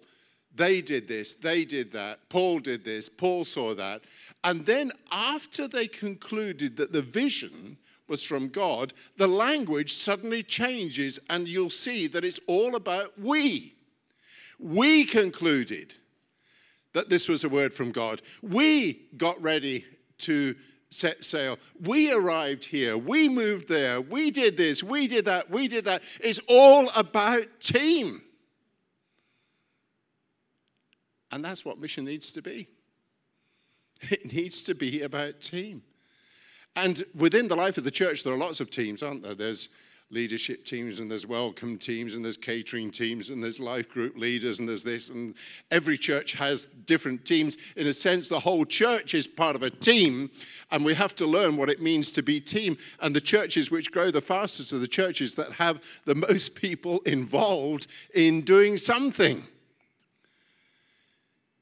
they 0.55 0.81
did 0.81 1.07
this, 1.07 1.35
they 1.35 1.65
did 1.65 1.91
that, 1.91 2.19
Paul 2.29 2.59
did 2.59 2.85
this, 2.85 3.09
Paul 3.09 3.43
saw 3.43 3.73
that. 3.75 4.01
And 4.43 4.65
then, 4.65 4.91
after 5.11 5.67
they 5.67 5.87
concluded 5.87 6.77
that 6.77 6.91
the 6.91 7.01
vision 7.01 7.77
was 8.07 8.23
from 8.23 8.49
God, 8.49 8.93
the 9.17 9.27
language 9.27 9.93
suddenly 9.93 10.43
changes, 10.43 11.19
and 11.29 11.47
you'll 11.47 11.69
see 11.69 12.07
that 12.07 12.25
it's 12.25 12.39
all 12.47 12.75
about 12.75 13.17
we. 13.19 13.75
We 14.59 15.05
concluded 15.05 15.93
that 16.93 17.09
this 17.09 17.27
was 17.27 17.43
a 17.43 17.49
word 17.49 17.73
from 17.73 17.91
God. 17.91 18.21
We 18.41 19.07
got 19.15 19.41
ready 19.41 19.85
to 20.19 20.55
set 20.89 21.23
sail. 21.23 21.57
We 21.79 22.11
arrived 22.13 22.65
here. 22.65 22.97
We 22.97 23.29
moved 23.29 23.67
there. 23.67 24.01
We 24.01 24.29
did 24.29 24.57
this. 24.57 24.83
We 24.83 25.07
did 25.07 25.25
that. 25.25 25.49
We 25.49 25.67
did 25.67 25.85
that. 25.85 26.01
It's 26.19 26.39
all 26.49 26.89
about 26.95 27.47
team. 27.61 28.21
And 31.31 31.45
that's 31.45 31.63
what 31.63 31.79
mission 31.79 32.05
needs 32.05 32.31
to 32.33 32.41
be. 32.41 32.67
It 34.09 34.31
needs 34.31 34.63
to 34.63 34.73
be 34.73 35.01
about 35.01 35.41
team. 35.41 35.83
And 36.75 37.03
within 37.15 37.47
the 37.47 37.55
life 37.55 37.77
of 37.77 37.83
the 37.83 37.91
church, 37.91 38.23
there 38.23 38.33
are 38.33 38.37
lots 38.37 38.59
of 38.59 38.69
teams, 38.69 39.03
aren't 39.03 39.23
there? 39.23 39.35
There's 39.35 39.69
leadership 40.09 40.65
teams, 40.65 40.99
and 40.99 41.09
there's 41.09 41.25
welcome 41.25 41.77
teams, 41.77 42.15
and 42.15 42.23
there's 42.23 42.37
catering 42.37 42.91
teams, 42.91 43.29
and 43.29 43.41
there's 43.41 43.59
life 43.59 43.89
group 43.89 44.17
leaders, 44.17 44.59
and 44.59 44.67
there's 44.67 44.83
this. 44.83 45.09
And 45.09 45.35
every 45.69 45.97
church 45.97 46.33
has 46.33 46.65
different 46.65 47.25
teams. 47.25 47.57
In 47.75 47.87
a 47.87 47.93
sense, 47.93 48.27
the 48.27 48.39
whole 48.39 48.65
church 48.65 49.13
is 49.13 49.27
part 49.27 49.55
of 49.55 49.63
a 49.63 49.69
team, 49.69 50.29
and 50.71 50.83
we 50.83 50.93
have 50.93 51.15
to 51.17 51.25
learn 51.25 51.55
what 51.57 51.69
it 51.69 51.81
means 51.81 52.11
to 52.13 52.23
be 52.23 52.39
team. 52.39 52.77
And 53.01 53.15
the 53.15 53.21
churches 53.21 53.71
which 53.71 53.91
grow 53.91 54.11
the 54.11 54.21
fastest 54.21 54.73
are 54.73 54.79
the 54.79 54.87
churches 54.87 55.35
that 55.35 55.51
have 55.53 55.81
the 56.05 56.15
most 56.29 56.55
people 56.55 56.99
involved 56.99 57.87
in 58.13 58.41
doing 58.41 58.77
something. 58.77 59.45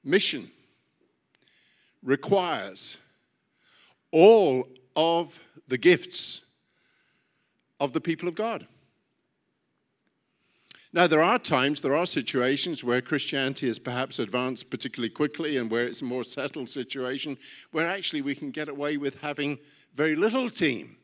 Mission 0.03 0.49
requires 2.03 2.97
all 4.11 4.67
of 4.95 5.39
the 5.67 5.77
gifts 5.77 6.45
of 7.79 7.93
the 7.93 8.01
people 8.01 8.27
of 8.27 8.35
God. 8.35 8.67
Now, 10.91 11.05
there 11.05 11.21
are 11.21 11.37
times, 11.37 11.81
there 11.81 11.95
are 11.95 12.07
situations 12.07 12.83
where 12.83 12.99
Christianity 12.99 13.67
has 13.67 13.77
perhaps 13.77 14.17
advanced 14.17 14.71
particularly 14.71 15.11
quickly 15.11 15.57
and 15.57 15.69
where 15.69 15.85
it's 15.85 16.01
a 16.01 16.05
more 16.05 16.23
settled 16.23 16.67
situation, 16.67 17.37
where 17.71 17.87
actually 17.87 18.23
we 18.23 18.33
can 18.33 18.49
get 18.49 18.69
away 18.69 18.97
with 18.97 19.21
having 19.21 19.59
very 19.93 20.15
little 20.15 20.49
team, 20.49 20.97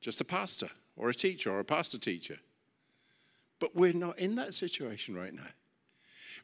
just 0.00 0.20
a 0.20 0.24
pastor 0.24 0.68
or 0.96 1.10
a 1.10 1.14
teacher 1.14 1.52
or 1.52 1.60
a 1.60 1.64
pastor 1.64 1.98
teacher. 1.98 2.38
But 3.60 3.76
we're 3.76 3.92
not 3.92 4.18
in 4.18 4.34
that 4.34 4.52
situation 4.52 5.16
right 5.16 5.32
now. 5.32 5.46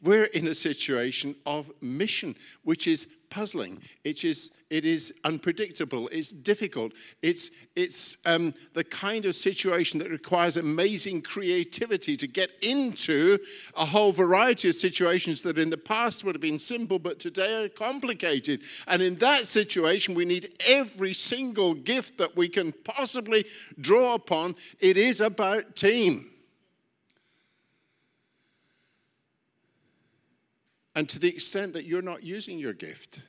We're 0.00 0.24
in 0.24 0.46
a 0.46 0.54
situation 0.54 1.34
of 1.44 1.70
mission, 1.80 2.36
which 2.62 2.86
is 2.86 3.08
puzzling. 3.32 3.80
It 4.04 4.24
is, 4.24 4.50
it 4.68 4.84
is 4.84 5.14
unpredictable. 5.24 6.06
It's 6.08 6.30
difficult. 6.30 6.92
It's, 7.22 7.50
it's 7.74 8.18
um, 8.26 8.52
the 8.74 8.84
kind 8.84 9.24
of 9.24 9.34
situation 9.34 9.98
that 10.00 10.10
requires 10.10 10.58
amazing 10.58 11.22
creativity 11.22 12.14
to 12.18 12.26
get 12.26 12.50
into 12.60 13.38
a 13.74 13.86
whole 13.86 14.12
variety 14.12 14.68
of 14.68 14.74
situations 14.74 15.42
that 15.42 15.56
in 15.56 15.70
the 15.70 15.78
past 15.78 16.24
would 16.24 16.34
have 16.34 16.42
been 16.42 16.58
simple, 16.58 16.98
but 16.98 17.18
today 17.18 17.64
are 17.64 17.70
complicated. 17.70 18.60
And 18.86 19.00
in 19.00 19.14
that 19.16 19.46
situation, 19.46 20.14
we 20.14 20.26
need 20.26 20.52
every 20.68 21.14
single 21.14 21.72
gift 21.72 22.18
that 22.18 22.36
we 22.36 22.48
can 22.48 22.72
possibly 22.84 23.46
draw 23.80 24.14
upon. 24.14 24.56
It 24.78 24.98
is 24.98 25.22
about 25.22 25.74
team. 25.74 26.31
And 30.94 31.08
to 31.08 31.18
the 31.18 31.28
extent 31.28 31.72
that 31.72 31.84
you're 31.84 32.02
not 32.02 32.22
using 32.22 32.58
your 32.58 32.74
gift, 32.74 33.20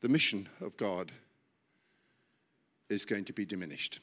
the 0.00 0.08
mission 0.08 0.48
of 0.60 0.76
God 0.76 1.12
is 2.88 3.06
going 3.06 3.24
to 3.24 3.32
be 3.32 3.46
diminished. 3.46 4.00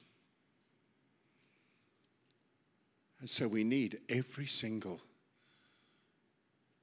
And 3.19 3.29
so 3.29 3.47
we 3.47 3.63
need 3.63 3.99
every 4.09 4.47
single 4.47 5.01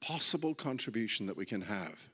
possible 0.01 0.55
contribution 0.55 1.27
that 1.27 1.37
we 1.37 1.47
can 1.47 1.63
have 1.63 2.09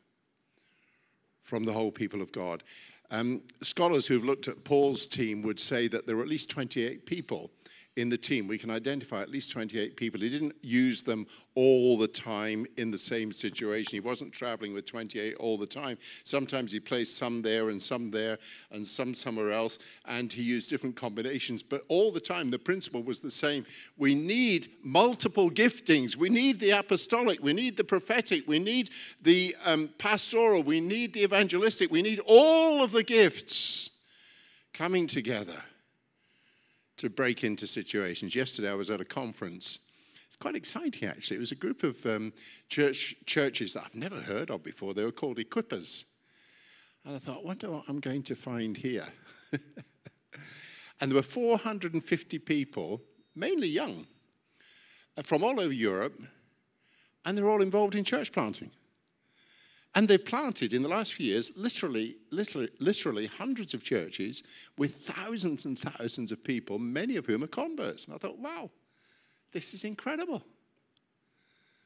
from 1.42 1.64
the 1.64 1.72
whole 1.72 1.90
people 1.90 2.22
of 2.22 2.32
God. 2.32 2.62
Um, 3.10 3.42
scholars 3.60 4.06
who've 4.06 4.24
looked 4.24 4.48
at 4.48 4.64
Paul's 4.64 5.04
team 5.04 5.42
would 5.42 5.60
say 5.60 5.88
that 5.88 6.06
there 6.06 6.16
were 6.16 6.22
at 6.22 6.28
least 6.28 6.48
28 6.48 7.04
people 7.04 7.50
in 7.96 8.08
the 8.08 8.16
team. 8.16 8.48
We 8.48 8.56
can 8.56 8.70
identify 8.70 9.20
at 9.20 9.30
least 9.30 9.52
28 9.52 9.96
people. 9.96 10.20
He 10.20 10.30
didn't 10.30 10.54
use 10.62 11.02
them 11.02 11.26
all 11.54 11.98
the 11.98 12.08
time 12.08 12.66
in 12.78 12.90
the 12.90 12.96
same 12.96 13.30
situation. 13.30 13.90
He 13.92 14.00
wasn't 14.00 14.32
traveling 14.32 14.72
with 14.72 14.86
28 14.86 15.34
all 15.36 15.58
the 15.58 15.66
time. 15.66 15.98
Sometimes 16.24 16.72
he 16.72 16.80
placed 16.80 17.16
some 17.16 17.42
there 17.42 17.68
and 17.68 17.80
some 17.80 18.10
there 18.10 18.38
and 18.70 18.86
some 18.86 19.14
somewhere 19.14 19.52
else, 19.52 19.78
and 20.06 20.32
he 20.32 20.42
used 20.42 20.70
different 20.70 20.96
combinations. 20.96 21.62
But 21.62 21.82
all 21.88 22.10
the 22.10 22.20
time, 22.20 22.50
the 22.50 22.58
principle 22.58 23.02
was 23.02 23.20
the 23.20 23.30
same. 23.30 23.66
We 23.98 24.14
need 24.14 24.68
multiple 24.82 25.50
giftings. 25.50 26.16
We 26.16 26.30
need 26.30 26.60
the 26.60 26.70
apostolic. 26.70 27.42
We 27.42 27.52
need 27.52 27.76
the 27.76 27.84
prophetic. 27.84 28.48
We 28.48 28.58
need 28.58 28.90
the 29.20 29.54
um, 29.64 29.90
pastoral. 29.98 30.62
We 30.62 30.80
need 30.80 31.12
the 31.12 31.24
evangelistic. 31.24 31.90
We 31.90 32.00
need 32.00 32.20
all 32.24 32.82
of 32.82 32.92
the 32.92 33.02
gifts 33.02 33.90
coming 34.72 35.06
together 35.06 35.62
to 36.98 37.10
break 37.10 37.44
into 37.44 37.66
situations. 37.66 38.34
Yesterday, 38.34 38.70
I 38.70 38.74
was 38.74 38.90
at 38.90 39.00
a 39.00 39.04
conference. 39.04 39.80
It's 40.26 40.36
quite 40.36 40.56
exciting, 40.56 41.08
actually. 41.08 41.36
It 41.36 41.40
was 41.40 41.52
a 41.52 41.56
group 41.56 41.82
of 41.82 42.04
um, 42.06 42.32
church, 42.68 43.14
churches 43.26 43.74
that 43.74 43.84
I've 43.84 43.94
never 43.94 44.16
heard 44.16 44.50
of 44.50 44.62
before. 44.62 44.94
They 44.94 45.04
were 45.04 45.12
called 45.12 45.38
Equippers. 45.38 46.04
And 47.04 47.16
I 47.16 47.18
thought, 47.18 47.38
I 47.38 47.46
wonder 47.46 47.70
what 47.70 47.84
I'm 47.88 48.00
going 48.00 48.22
to 48.24 48.34
find 48.34 48.76
here. 48.76 49.06
and 51.00 51.10
there 51.10 51.16
were 51.16 51.22
450 51.22 52.38
people, 52.38 53.02
mainly 53.34 53.68
young, 53.68 54.06
uh, 55.16 55.22
from 55.22 55.42
all 55.42 55.58
over 55.58 55.72
Europe, 55.72 56.14
and 57.24 57.36
they're 57.36 57.48
all 57.48 57.62
involved 57.62 57.94
in 57.94 58.04
church 58.04 58.32
planting. 58.32 58.70
And 59.94 60.08
they've 60.08 60.24
planted 60.24 60.72
in 60.72 60.82
the 60.82 60.88
last 60.88 61.12
few 61.12 61.26
years 61.26 61.56
literally, 61.56 62.16
literally, 62.30 62.70
literally 62.78 63.26
hundreds 63.26 63.74
of 63.74 63.84
churches 63.84 64.42
with 64.78 64.96
thousands 65.06 65.66
and 65.66 65.78
thousands 65.78 66.32
of 66.32 66.42
people, 66.42 66.78
many 66.78 67.16
of 67.16 67.26
whom 67.26 67.44
are 67.44 67.48
converts. 67.48 68.06
And 68.06 68.14
I 68.14 68.18
thought, 68.18 68.38
wow, 68.38 68.70
this 69.52 69.74
is 69.74 69.84
incredible. 69.84 70.42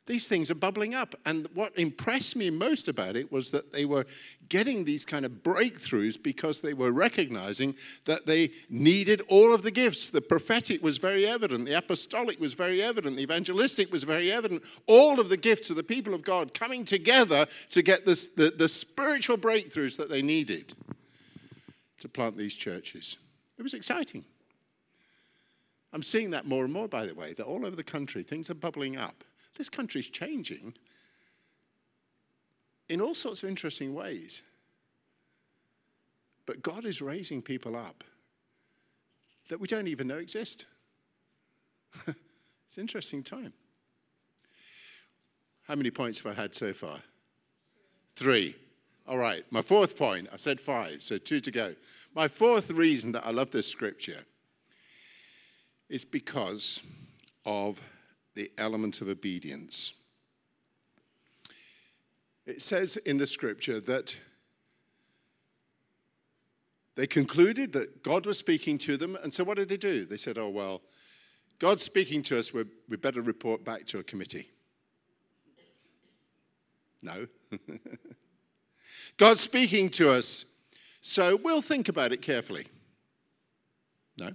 These 0.06 0.28
things 0.28 0.50
are 0.50 0.56
bubbling 0.56 0.94
up. 0.94 1.14
And 1.26 1.48
what 1.52 1.76
impressed 1.76 2.36
me 2.36 2.48
most 2.48 2.88
about 2.88 3.16
it 3.16 3.30
was 3.30 3.50
that 3.50 3.72
they 3.72 3.84
were 3.84 4.06
getting 4.48 4.84
these 4.84 5.04
kind 5.04 5.24
of 5.24 5.32
breakthroughs 5.42 6.20
because 6.22 6.60
they 6.60 6.74
were 6.74 6.92
recognizing 6.92 7.74
that 8.04 8.24
they 8.24 8.52
needed 8.70 9.22
all 9.28 9.52
of 9.52 9.64
the 9.64 9.70
gifts. 9.72 10.08
The 10.08 10.20
prophetic 10.20 10.82
was 10.82 10.98
very 10.98 11.26
evident, 11.26 11.66
the 11.66 11.76
apostolic 11.76 12.40
was 12.40 12.54
very 12.54 12.80
evident, 12.80 13.16
the 13.16 13.22
evangelistic 13.22 13.90
was 13.90 14.04
very 14.04 14.30
evident. 14.30 14.62
All 14.86 15.18
of 15.18 15.28
the 15.28 15.36
gifts 15.36 15.70
of 15.70 15.76
the 15.76 15.82
people 15.82 16.14
of 16.14 16.22
God 16.22 16.54
coming 16.54 16.84
together 16.84 17.46
to 17.70 17.82
get 17.82 18.04
the, 18.04 18.52
the 18.56 18.68
spiritual 18.68 19.36
breakthroughs 19.36 19.96
that 19.96 20.08
they 20.08 20.22
needed 20.22 20.72
to 21.98 22.08
plant 22.08 22.36
these 22.36 22.54
churches. 22.54 23.16
It 23.58 23.62
was 23.62 23.74
exciting. 23.74 24.24
I'm 25.92 26.02
seeing 26.02 26.30
that 26.30 26.46
more 26.46 26.64
and 26.64 26.72
more, 26.72 26.88
by 26.88 27.06
the 27.06 27.14
way, 27.14 27.32
that 27.32 27.44
all 27.44 27.64
over 27.64 27.74
the 27.74 27.82
country 27.82 28.22
things 28.22 28.50
are 28.50 28.54
bubbling 28.54 28.96
up. 28.96 29.24
This 29.56 29.68
country's 29.68 30.08
changing 30.08 30.74
in 32.88 33.00
all 33.00 33.14
sorts 33.14 33.42
of 33.42 33.48
interesting 33.48 33.94
ways. 33.94 34.42
But 36.44 36.62
God 36.62 36.84
is 36.84 37.02
raising 37.02 37.42
people 37.42 37.76
up 37.76 38.04
that 39.48 39.58
we 39.58 39.66
don't 39.66 39.88
even 39.88 40.06
know 40.06 40.18
exist. 40.18 40.66
it's 42.06 42.76
an 42.76 42.80
interesting 42.80 43.22
time. 43.22 43.52
How 45.66 45.74
many 45.74 45.90
points 45.90 46.20
have 46.20 46.36
I 46.36 46.40
had 46.40 46.54
so 46.54 46.72
far? 46.72 46.98
Three. 48.14 48.54
All 49.08 49.18
right, 49.18 49.44
my 49.50 49.62
fourth 49.62 49.96
point, 49.96 50.28
I 50.32 50.36
said 50.36 50.60
five, 50.60 51.00
so 51.00 51.16
two 51.16 51.38
to 51.40 51.50
go. 51.50 51.74
My 52.14 52.26
fourth 52.26 52.70
reason 52.70 53.12
that 53.12 53.24
I 53.24 53.30
love 53.30 53.52
this 53.52 53.68
scripture 53.68 54.24
is 55.88 56.04
because 56.04 56.84
of 57.44 57.80
the 58.36 58.52
element 58.58 59.00
of 59.00 59.08
obedience. 59.08 59.94
It 62.46 62.62
says 62.62 62.96
in 62.98 63.18
the 63.18 63.26
scripture 63.26 63.80
that 63.80 64.14
they 66.94 67.06
concluded 67.06 67.72
that 67.72 68.02
God 68.02 68.24
was 68.24 68.38
speaking 68.38 68.78
to 68.78 68.96
them, 68.96 69.18
and 69.22 69.34
so 69.34 69.42
what 69.42 69.56
did 69.56 69.68
they 69.68 69.76
do? 69.76 70.04
They 70.04 70.16
said, 70.16 70.38
Oh, 70.38 70.48
well, 70.48 70.82
God's 71.58 71.82
speaking 71.82 72.22
to 72.24 72.38
us, 72.38 72.52
we 72.54 72.96
better 72.96 73.22
report 73.22 73.64
back 73.64 73.86
to 73.86 73.98
a 73.98 74.02
committee. 74.02 74.50
No. 77.02 77.26
God's 79.16 79.40
speaking 79.40 79.88
to 79.90 80.12
us, 80.12 80.44
so 81.00 81.36
we'll 81.36 81.62
think 81.62 81.88
about 81.88 82.12
it 82.12 82.20
carefully. 82.20 82.66
No. 84.18 84.30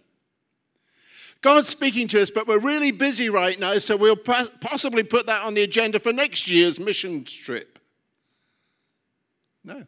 God's 1.41 1.67
speaking 1.67 2.07
to 2.09 2.21
us, 2.21 2.29
but 2.29 2.47
we're 2.47 2.59
really 2.59 2.91
busy 2.91 3.29
right 3.29 3.59
now, 3.59 3.77
so 3.79 3.97
we'll 3.97 4.15
possibly 4.15 5.03
put 5.03 5.25
that 5.25 5.43
on 5.43 5.55
the 5.55 5.63
agenda 5.63 5.99
for 5.99 6.13
next 6.13 6.47
year's 6.47 6.79
mission 6.79 7.23
trip. 7.23 7.79
No. 9.63 9.85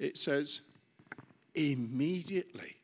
It 0.00 0.18
says, 0.18 0.62
immediately. 1.54 2.76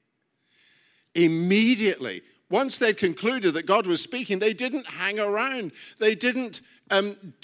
Immediately. 1.15 2.23
Once 2.49 2.79
they'd 2.79 2.97
concluded 2.97 3.55
that 3.55 3.67
God 3.67 3.89
was 3.89 4.01
speaking, 4.01 4.39
they 4.39 4.53
didn't 4.53 4.87
hang 4.87 5.19
around. 5.19 5.73
They 5.99 6.15
didn't, 6.15 6.61
um, 6.91 7.35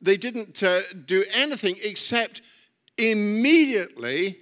they 0.00 0.16
didn't 0.16 0.62
uh, 0.62 0.82
do 1.06 1.24
anything 1.32 1.76
except 1.82 2.42
immediately 2.98 4.36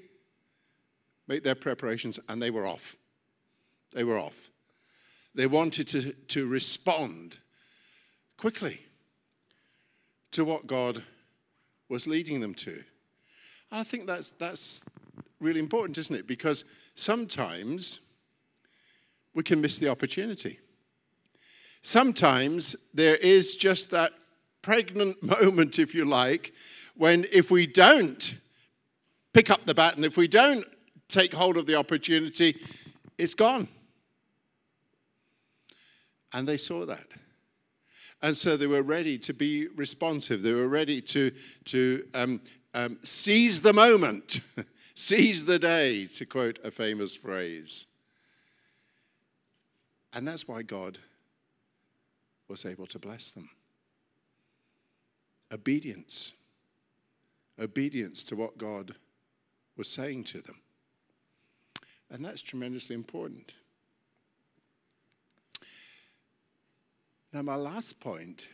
make 1.28 1.44
their 1.44 1.54
preparations 1.54 2.18
and 2.28 2.42
they 2.42 2.50
were 2.50 2.66
off. 2.66 2.96
They 3.92 4.04
were 4.04 4.18
off. 4.18 4.50
They 5.34 5.46
wanted 5.46 5.88
to, 5.88 6.12
to 6.12 6.46
respond 6.46 7.38
quickly 8.36 8.80
to 10.32 10.44
what 10.44 10.66
God 10.66 11.02
was 11.88 12.06
leading 12.06 12.40
them 12.40 12.54
to. 12.54 12.72
And 12.72 13.80
I 13.80 13.84
think 13.84 14.06
that's, 14.06 14.30
that's 14.32 14.84
really 15.40 15.60
important, 15.60 15.98
isn't 15.98 16.14
it? 16.14 16.26
Because 16.26 16.64
sometimes 16.94 18.00
we 19.34 19.42
can 19.42 19.60
miss 19.60 19.78
the 19.78 19.88
opportunity. 19.88 20.58
Sometimes 21.82 22.76
there 22.94 23.16
is 23.16 23.56
just 23.56 23.90
that 23.90 24.12
pregnant 24.62 25.22
moment, 25.42 25.78
if 25.78 25.94
you 25.94 26.04
like, 26.04 26.52
when 26.94 27.26
if 27.32 27.50
we 27.50 27.66
don't 27.66 28.38
pick 29.32 29.50
up 29.50 29.64
the 29.64 29.74
baton, 29.74 30.04
if 30.04 30.16
we 30.16 30.28
don't 30.28 30.64
take 31.08 31.32
hold 31.32 31.56
of 31.56 31.66
the 31.66 31.74
opportunity, 31.74 32.56
it's 33.18 33.34
gone. 33.34 33.68
And 36.32 36.46
they 36.46 36.56
saw 36.56 36.86
that. 36.86 37.06
And 38.22 38.36
so 38.36 38.56
they 38.56 38.68
were 38.68 38.82
ready 38.82 39.18
to 39.18 39.32
be 39.32 39.66
responsive. 39.68 40.42
They 40.42 40.52
were 40.52 40.68
ready 40.68 41.00
to, 41.00 41.32
to 41.66 42.06
um, 42.14 42.40
um, 42.72 42.98
seize 43.02 43.60
the 43.60 43.72
moment, 43.72 44.40
seize 44.94 45.44
the 45.44 45.58
day, 45.58 46.06
to 46.06 46.24
quote 46.24 46.60
a 46.64 46.70
famous 46.70 47.16
phrase. 47.16 47.86
And 50.14 50.26
that's 50.26 50.46
why 50.46 50.62
God 50.62 50.98
was 52.48 52.64
able 52.64 52.86
to 52.86 52.98
bless 52.98 53.30
them. 53.32 53.50
Obedience. 55.52 56.32
Obedience 57.58 58.22
to 58.24 58.36
what 58.36 58.56
God 58.56 58.94
was 59.76 59.88
saying 59.88 60.24
to 60.24 60.42
them. 60.42 60.60
And 62.10 62.24
that's 62.24 62.42
tremendously 62.42 62.94
important. 62.94 63.54
Now, 67.32 67.42
my 67.42 67.54
last 67.56 68.00
point 68.00 68.48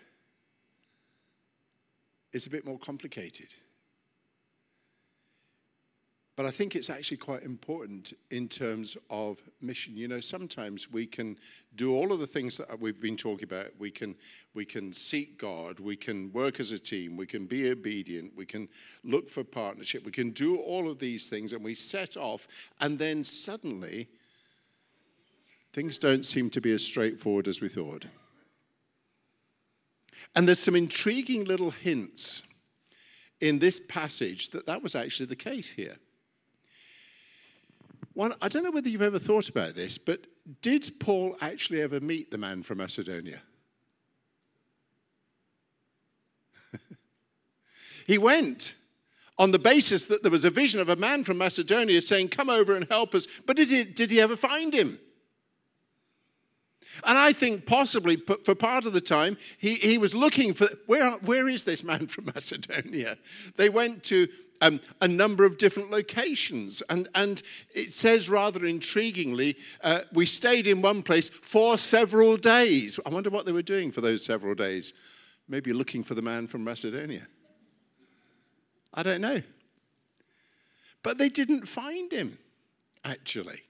is 2.33 2.47
a 2.47 2.51
bit 2.51 2.65
more 2.65 2.79
complicated. 2.79 3.49
But 6.37 6.47
I 6.47 6.53
think 6.53 6.77
it's 6.77 6.89
actually 6.89 7.17
quite 7.17 7.43
important 7.43 8.13
in 8.31 8.47
terms 8.47 8.97
of 9.11 9.43
mission. 9.61 9.97
You 9.97 10.07
know, 10.07 10.21
sometimes 10.21 10.89
we 10.89 11.05
can 11.05 11.37
do 11.75 11.93
all 11.93 12.13
of 12.13 12.21
the 12.21 12.29
things 12.29 12.57
that 12.59 12.79
we've 12.79 13.01
been 13.01 13.17
talking 13.17 13.43
about. 13.43 13.73
We 13.77 13.91
can, 13.91 14.15
we 14.55 14.65
can 14.65 14.93
seek 14.93 15.37
God, 15.37 15.81
we 15.81 15.97
can 15.97 16.33
work 16.33 16.61
as 16.61 16.71
a 16.71 16.79
team, 16.79 17.17
we 17.17 17.27
can 17.27 17.47
be 17.47 17.69
obedient, 17.73 18.37
we 18.37 18.47
can 18.47 18.69
look 19.03 19.29
for 19.29 19.43
partnership, 19.43 20.05
we 20.05 20.13
can 20.13 20.31
do 20.31 20.59
all 20.59 20.89
of 20.89 21.01
these 21.01 21.29
things, 21.29 21.53
and 21.53 21.65
we 21.65 21.75
set 21.75 22.17
off, 22.17 22.47
and 22.81 22.97
then 23.01 23.25
suddenly 23.25 24.07
things 25.73 25.99
don't 25.99 26.25
seem 26.25 26.51
to 26.51 26.61
be 26.61 26.71
as 26.71 26.85
straightforward 26.85 27.49
as 27.49 27.61
we 27.61 27.69
thought. 27.69 28.05
And 30.35 30.47
there's 30.47 30.59
some 30.59 30.77
intriguing 30.77 31.45
little 31.45 31.71
hints 31.71 32.43
in 33.41 33.59
this 33.59 33.85
passage 33.87 34.51
that 34.51 34.67
that 34.67 34.83
was 34.83 34.95
actually 34.95 35.27
the 35.27 35.37
case 35.37 35.71
here. 35.71 35.97
One, 38.15 38.35
I 38.43 38.49
don't 38.49 38.65
know 38.65 38.71
whether 38.71 38.89
you've 38.89 39.03
ever 39.03 39.19
thought 39.19 39.49
about 39.49 39.75
this, 39.75 39.97
but 39.97 40.27
did 40.61 40.91
Paul 40.99 41.37
actually 41.41 41.81
ever 41.83 42.01
meet 42.01 42.31
the 42.31 42.39
man 42.39 42.63
from 42.63 42.79
Macedonia? 42.79 43.41
he 48.07 48.19
went 48.19 48.75
on 49.39 49.53
the 49.53 49.59
basis 49.59 50.07
that 50.07 50.23
there 50.23 50.33
was 50.33 50.45
a 50.45 50.51
vision 50.51 50.81
of 50.81 50.89
a 50.89 50.97
man 50.97 51.23
from 51.23 51.39
Macedonia 51.39 52.01
saying, 52.01 52.29
Come 52.29 52.51
over 52.51 52.75
and 52.75 52.89
help 52.89 53.15
us. 53.15 53.29
But 53.47 53.57
did 53.57 53.69
he, 53.69 53.85
did 53.85 54.11
he 54.11 54.21
ever 54.21 54.35
find 54.35 54.75
him? 54.75 54.99
And 57.05 57.19
I 57.19 57.33
think 57.33 57.67
possibly 57.67 58.17
for 58.17 58.55
part 58.55 58.87
of 58.87 58.93
the 58.93 59.01
time, 59.01 59.37
he, 59.59 59.75
he 59.75 59.99
was 59.99 60.15
looking 60.15 60.55
for 60.55 60.69
where, 60.87 61.13
where 61.13 61.49
is 61.49 61.65
this 61.65 61.85
man 61.85 62.07
from 62.07 62.27
Macedonia? 62.35 63.17
They 63.57 63.69
went 63.69 64.03
to 64.05 64.29
um, 64.61 64.81
a 65.01 65.09
number 65.09 65.45
of 65.45 65.59
different 65.59 65.91
locations. 65.91 66.83
And, 66.89 67.09
and 67.15 67.43
it 67.75 67.93
says 67.93 68.29
rather 68.29 68.61
intriguingly, 68.61 69.57
uh, 69.83 70.01
we 70.13 70.27
stayed 70.27 70.67
in 70.67 70.83
one 70.83 71.03
place 71.03 71.29
for 71.29 71.79
several 71.79 72.37
days. 72.37 72.99
I 73.05 73.11
wonder 73.11 73.31
what 73.31 73.47
they 73.47 73.53
were 73.53 73.63
doing 73.63 73.91
for 73.91 74.01
those 74.01 74.25
several 74.25 74.55
days. 74.55 74.95
Maybe 75.49 75.73
looking 75.73 76.03
for 76.03 76.15
the 76.15 76.23
man 76.23 76.47
from 76.47 76.65
Macedonia. 76.65 77.27
I 78.93 79.03
don't 79.03 79.21
know. 79.21 79.43
But 81.03 81.19
they 81.19 81.29
didn't 81.29 81.67
find 81.67 82.13
him, 82.13 82.39
actually. 83.05 83.63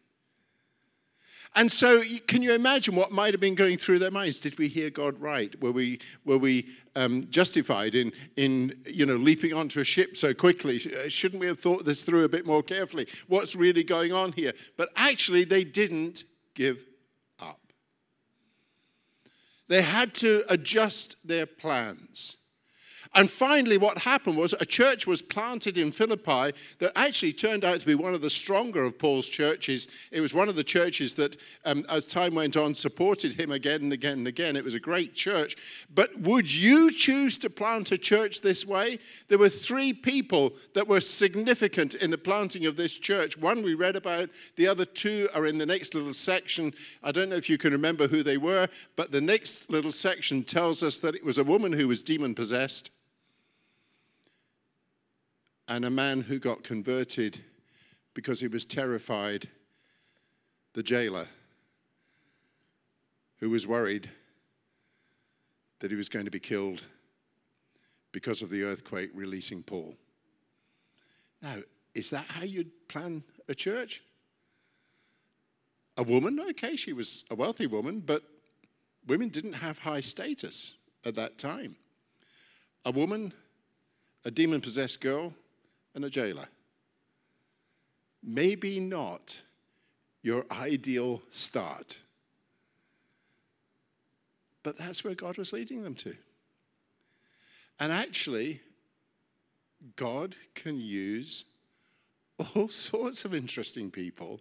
And 1.55 1.73
so, 1.73 2.03
can 2.27 2.43
you 2.43 2.55
imagine 2.55 2.95
what 2.95 3.11
might 3.11 3.33
have 3.35 3.41
been 3.41 3.55
going 3.55 3.79
through 3.79 3.99
their 3.99 4.11
minds? 4.11 4.39
Did 4.39 4.59
we 4.59 4.69
hear 4.69 4.91
God 4.91 5.19
right? 5.21 5.59
Were 5.61 5.73
we, 5.73 5.99
were 6.25 6.39
we 6.39 6.69
um, 6.95 7.27
justified 7.31 7.95
in, 7.95 8.13
in 8.37 8.77
you 8.87 9.07
know, 9.07 9.17
leaping 9.17 9.53
onto 9.53 9.81
a 9.81 9.85
ship 9.85 10.17
so 10.17 10.35
quickly? 10.35 10.77
Uh, 10.77 11.09
shouldn't 11.09 11.41
we 11.41 11.47
have 11.47 11.59
thought 11.59 11.85
this 11.85 12.05
through 12.05 12.25
a 12.25 12.29
bit 12.29 12.47
more 12.47 12.63
carefully? 12.63 13.09
What's 13.27 13.57
really 13.57 13.83
going 13.83 14.13
on 14.13 14.33
here? 14.33 14.53
But 14.77 14.91
actually, 14.97 15.45
they 15.45 15.65
didn't 15.65 16.25
give 16.55 16.85
up. 17.41 17.61
They 19.69 19.83
had 19.83 20.15
to 20.15 20.45
adjust 20.49 21.17
their 21.27 21.47
plans. 21.47 22.37
And 23.14 23.31
finally, 23.31 23.79
what 23.79 23.99
happened 23.99 24.37
was 24.37 24.55
a 24.61 24.66
church 24.66 25.07
was 25.07 25.23
planted 25.23 25.79
in 25.79 25.92
Philippi 25.92 26.53
that 26.79 26.92
actually 26.94 27.33
turned 27.33 27.64
out 27.64 27.81
to 27.81 27.87
be 27.87 27.94
one 27.94 28.14
of 28.14 28.21
the 28.21 28.31
stronger 28.31 28.85
of 28.85 28.99
Paul's 28.99 29.29
churches. 29.29 29.88
It 30.12 30.21
was 30.21 30.35
one 30.35 30.49
of 30.49 30.57
the 30.57 30.64
churches 30.64 31.14
that, 31.14 31.37
um, 31.64 31.85
as 31.88 32.07
time 32.07 32.35
went 32.35 32.57
on, 32.57 32.75
supported 32.75 33.33
him 33.33 33.51
again 33.51 33.83
and 33.83 33.92
again 33.92 34.18
and 34.18 34.27
again. 34.27 34.57
It 34.57 34.64
was 34.64 34.75
a 34.75 34.81
great 34.81 35.14
church. 35.14 35.57
But 35.94 36.16
would 36.21 36.53
you 36.53 36.90
choose 36.90 37.38
to 37.38 37.51
plant 37.51 37.92
a 37.92 37.99
church 37.99 38.40
this 38.40 38.66
way? 38.66 38.99
There 39.29 39.38
were 39.38 39.49
three 39.49 39.92
people 39.92 40.53
that 40.75 40.87
were 40.87 41.01
significant 41.01 41.94
in 41.94 42.11
the 42.11 42.18
planting 42.18 42.66
of 42.66 42.77
this 42.77 42.92
church. 42.92 43.38
One 43.38 43.62
we 43.62 43.75
read 43.75 43.97
about, 43.97 44.29
the 44.57 44.68
other 44.68 44.85
two 44.85 45.29
are 45.35 45.47
in 45.47 45.59
the 45.59 45.66
next 45.66 45.94
little 45.94 46.14
section. 46.14 46.75
I 47.03 47.12
don't 47.12 47.31
know 47.31 47.37
if 47.37 47.49
you 47.49 47.59
can 47.59 47.73
remember 47.73 48.07
who 48.07 48.23
they 48.23 48.37
were, 48.37 48.68
but 48.97 49.11
the 49.11 49.21
next 49.21 49.71
little 49.71 49.92
section 49.92 50.44
tells 50.44 50.83
us 50.83 50.99
that 50.99 51.14
it 51.14 51.25
was 51.25 51.38
a 51.38 51.44
woman 51.44 51.73
who 51.73 51.88
was 51.88 52.03
demon 52.03 52.35
possessed 52.35 52.90
and 55.68 55.85
a 55.85 55.90
man 55.90 56.22
who 56.22 56.38
got 56.38 56.64
converted 56.64 57.38
because 58.14 58.40
he 58.40 58.48
was 58.48 58.64
terrified, 58.64 59.48
the 60.72 60.83
jailer, 60.83 61.28
who 63.37 63.50
was 63.50 63.66
worried 63.66 64.11
that 65.78 65.90
he 65.90 65.96
was 65.96 66.09
going 66.09 66.24
to 66.24 66.31
be 66.31 66.40
killed 66.40 66.85
because 68.11 68.42
of 68.42 68.50
the 68.50 68.64
earthquake 68.64 69.11
releasing 69.14 69.62
Paul. 69.62 69.94
Now, 71.42 71.57
is 71.94 72.11
that 72.11 72.24
how 72.24 72.42
you'd 72.42 72.88
plan 72.88 73.22
a 73.48 73.54
church? 73.54 74.02
A 75.98 76.02
woman, 76.02 76.40
okay, 76.50 76.76
she 76.76 76.92
was 76.92 77.24
a 77.31 77.35
wealthy 77.35 77.66
woman, 77.66 78.00
but 78.00 78.22
women 79.07 79.28
didn't 79.28 79.52
have 79.52 79.78
high 79.78 80.00
status 80.00 80.74
at 81.04 81.14
that 81.16 81.38
time. 81.38 81.76
A 82.85 82.90
woman, 82.90 83.33
a 84.24 84.31
demon 84.31 84.61
possessed 84.61 85.00
girl, 85.00 85.33
and 85.94 86.05
a 86.05 86.11
jailer. 86.11 86.48
Maybe 88.22 88.81
not 88.81 89.42
your 90.22 90.44
ideal 90.51 91.22
start, 91.31 91.98
but 94.62 94.77
that's 94.77 95.05
where 95.05 95.14
God 95.14 95.38
was 95.38 95.53
leading 95.53 95.83
them 95.83 95.94
to. 95.96 96.14
And 97.81 97.92
actually, 97.92 98.61
God 99.96 100.35
can 100.55 100.81
use 100.81 101.44
all 102.55 102.68
sorts 102.68 103.24
of 103.24 103.35
interesting 103.35 103.90
people 103.90 104.40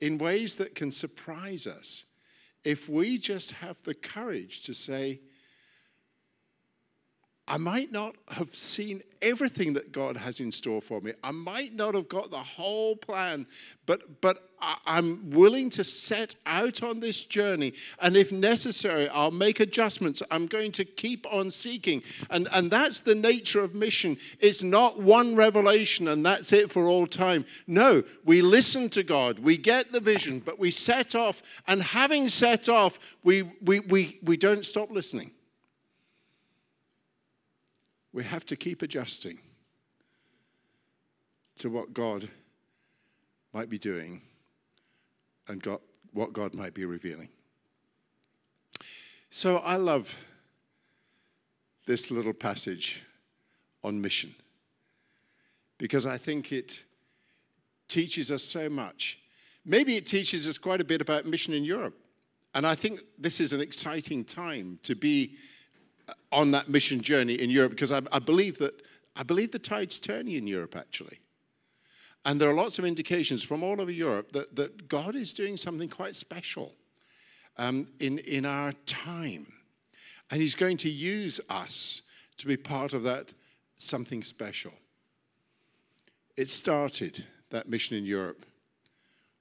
in 0.00 0.18
ways 0.18 0.56
that 0.56 0.74
can 0.74 0.90
surprise 0.90 1.66
us 1.66 2.04
if 2.64 2.88
we 2.88 3.18
just 3.18 3.52
have 3.52 3.80
the 3.84 3.94
courage 3.94 4.62
to 4.62 4.74
say, 4.74 5.20
I 7.48 7.58
might 7.58 7.92
not 7.92 8.16
have 8.28 8.56
seen 8.56 9.02
everything 9.22 9.74
that 9.74 9.92
God 9.92 10.16
has 10.16 10.40
in 10.40 10.50
store 10.50 10.82
for 10.82 11.00
me. 11.00 11.12
I 11.22 11.30
might 11.30 11.74
not 11.74 11.94
have 11.94 12.08
got 12.08 12.32
the 12.32 12.38
whole 12.38 12.96
plan, 12.96 13.46
but, 13.86 14.20
but 14.20 14.50
I'm 14.84 15.30
willing 15.30 15.70
to 15.70 15.84
set 15.84 16.34
out 16.44 16.82
on 16.82 16.98
this 16.98 17.24
journey. 17.24 17.74
And 18.00 18.16
if 18.16 18.32
necessary, 18.32 19.08
I'll 19.10 19.30
make 19.30 19.60
adjustments. 19.60 20.24
I'm 20.28 20.46
going 20.46 20.72
to 20.72 20.84
keep 20.84 21.24
on 21.32 21.52
seeking. 21.52 22.02
And, 22.30 22.48
and 22.52 22.68
that's 22.68 23.00
the 23.00 23.14
nature 23.14 23.60
of 23.60 23.76
mission. 23.76 24.16
It's 24.40 24.64
not 24.64 24.98
one 24.98 25.36
revelation 25.36 26.08
and 26.08 26.26
that's 26.26 26.52
it 26.52 26.72
for 26.72 26.86
all 26.86 27.06
time. 27.06 27.44
No, 27.68 28.02
we 28.24 28.42
listen 28.42 28.90
to 28.90 29.04
God, 29.04 29.38
we 29.38 29.56
get 29.56 29.92
the 29.92 30.00
vision, 30.00 30.40
but 30.40 30.58
we 30.58 30.72
set 30.72 31.14
off. 31.14 31.42
And 31.68 31.80
having 31.80 32.26
set 32.26 32.68
off, 32.68 33.16
we, 33.22 33.42
we, 33.62 33.80
we, 33.80 34.18
we 34.24 34.36
don't 34.36 34.64
stop 34.64 34.90
listening 34.90 35.30
we 38.16 38.24
have 38.24 38.46
to 38.46 38.56
keep 38.56 38.80
adjusting 38.80 39.38
to 41.54 41.68
what 41.68 41.92
God 41.92 42.26
might 43.52 43.68
be 43.68 43.76
doing 43.76 44.22
and 45.48 45.62
God, 45.62 45.80
what 46.14 46.32
God 46.32 46.54
might 46.54 46.72
be 46.72 46.86
revealing. 46.86 47.28
So 49.28 49.58
I 49.58 49.76
love 49.76 50.16
this 51.84 52.10
little 52.10 52.32
passage 52.32 53.02
on 53.84 54.00
mission 54.00 54.34
because 55.76 56.06
I 56.06 56.16
think 56.16 56.52
it 56.52 56.82
teaches 57.86 58.30
us 58.30 58.42
so 58.42 58.70
much. 58.70 59.18
Maybe 59.66 59.96
it 59.96 60.06
teaches 60.06 60.48
us 60.48 60.56
quite 60.56 60.80
a 60.80 60.84
bit 60.84 61.02
about 61.02 61.26
mission 61.26 61.52
in 61.52 61.64
Europe. 61.64 61.98
And 62.54 62.66
I 62.66 62.76
think 62.76 63.00
this 63.18 63.40
is 63.40 63.52
an 63.52 63.60
exciting 63.60 64.24
time 64.24 64.78
to 64.84 64.94
be 64.94 65.36
on 66.32 66.50
that 66.52 66.68
mission 66.68 67.00
journey 67.00 67.34
in 67.34 67.50
Europe 67.50 67.70
because 67.70 67.92
I, 67.92 68.00
I, 68.12 68.18
believe 68.18 68.58
that 68.58 68.74
I 69.16 69.22
believe 69.22 69.50
the 69.50 69.58
tide's 69.58 69.98
turning 69.98 70.34
in 70.34 70.46
Europe 70.46 70.76
actually. 70.76 71.18
And 72.24 72.40
there 72.40 72.50
are 72.50 72.54
lots 72.54 72.78
of 72.78 72.84
indications 72.84 73.44
from 73.44 73.62
all 73.62 73.80
over 73.80 73.90
Europe 73.90 74.32
that, 74.32 74.56
that 74.56 74.88
God 74.88 75.14
is 75.14 75.32
doing 75.32 75.56
something 75.56 75.88
quite 75.88 76.14
special 76.14 76.74
um, 77.56 77.86
in, 78.00 78.18
in 78.18 78.44
our 78.44 78.72
time. 78.84 79.46
And 80.30 80.40
He's 80.40 80.56
going 80.56 80.76
to 80.78 80.90
use 80.90 81.40
us 81.48 82.02
to 82.38 82.46
be 82.46 82.56
part 82.56 82.94
of 82.94 83.04
that 83.04 83.32
something 83.76 84.22
special. 84.24 84.72
It 86.36 86.50
started, 86.50 87.24
that 87.50 87.68
mission 87.68 87.96
in 87.96 88.04
Europe, 88.04 88.44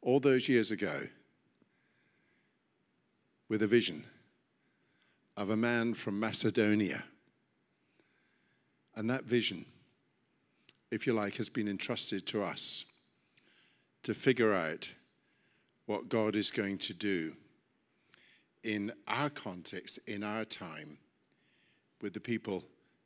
all 0.01 0.19
those 0.19 0.47
years 0.47 0.69
ago 0.69 1.01
with 3.49 3.63
a 3.63 3.67
vision 3.67 4.05
of 5.37 5.49
a 5.49 5.57
man 5.57 5.93
from 5.93 6.19
Macedonia. 6.19 7.03
And 8.95 9.09
that 9.09 9.25
vision, 9.25 9.65
if 10.91 11.05
you 11.05 11.13
like, 11.13 11.35
has 11.35 11.49
been 11.49 11.67
entrusted 11.67 12.25
to 12.27 12.43
us 12.43 12.85
to 14.03 14.13
figure 14.13 14.53
out 14.53 14.89
what 15.85 16.09
God 16.09 16.35
is 16.35 16.49
going 16.51 16.77
to 16.79 16.93
do 16.93 17.33
in 18.63 18.91
our 19.07 19.29
context, 19.29 19.99
in 20.07 20.23
our 20.23 20.45
time, 20.45 20.97
with 22.01 22.13
the 22.13 22.19
people 22.19 22.63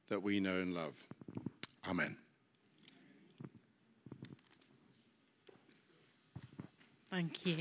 that 0.07 0.21
we 0.21 0.39
know 0.39 0.59
and 0.59 0.73
love. 0.73 0.93
Amen. 1.87 2.15
Thank 7.09 7.45
you. 7.45 7.57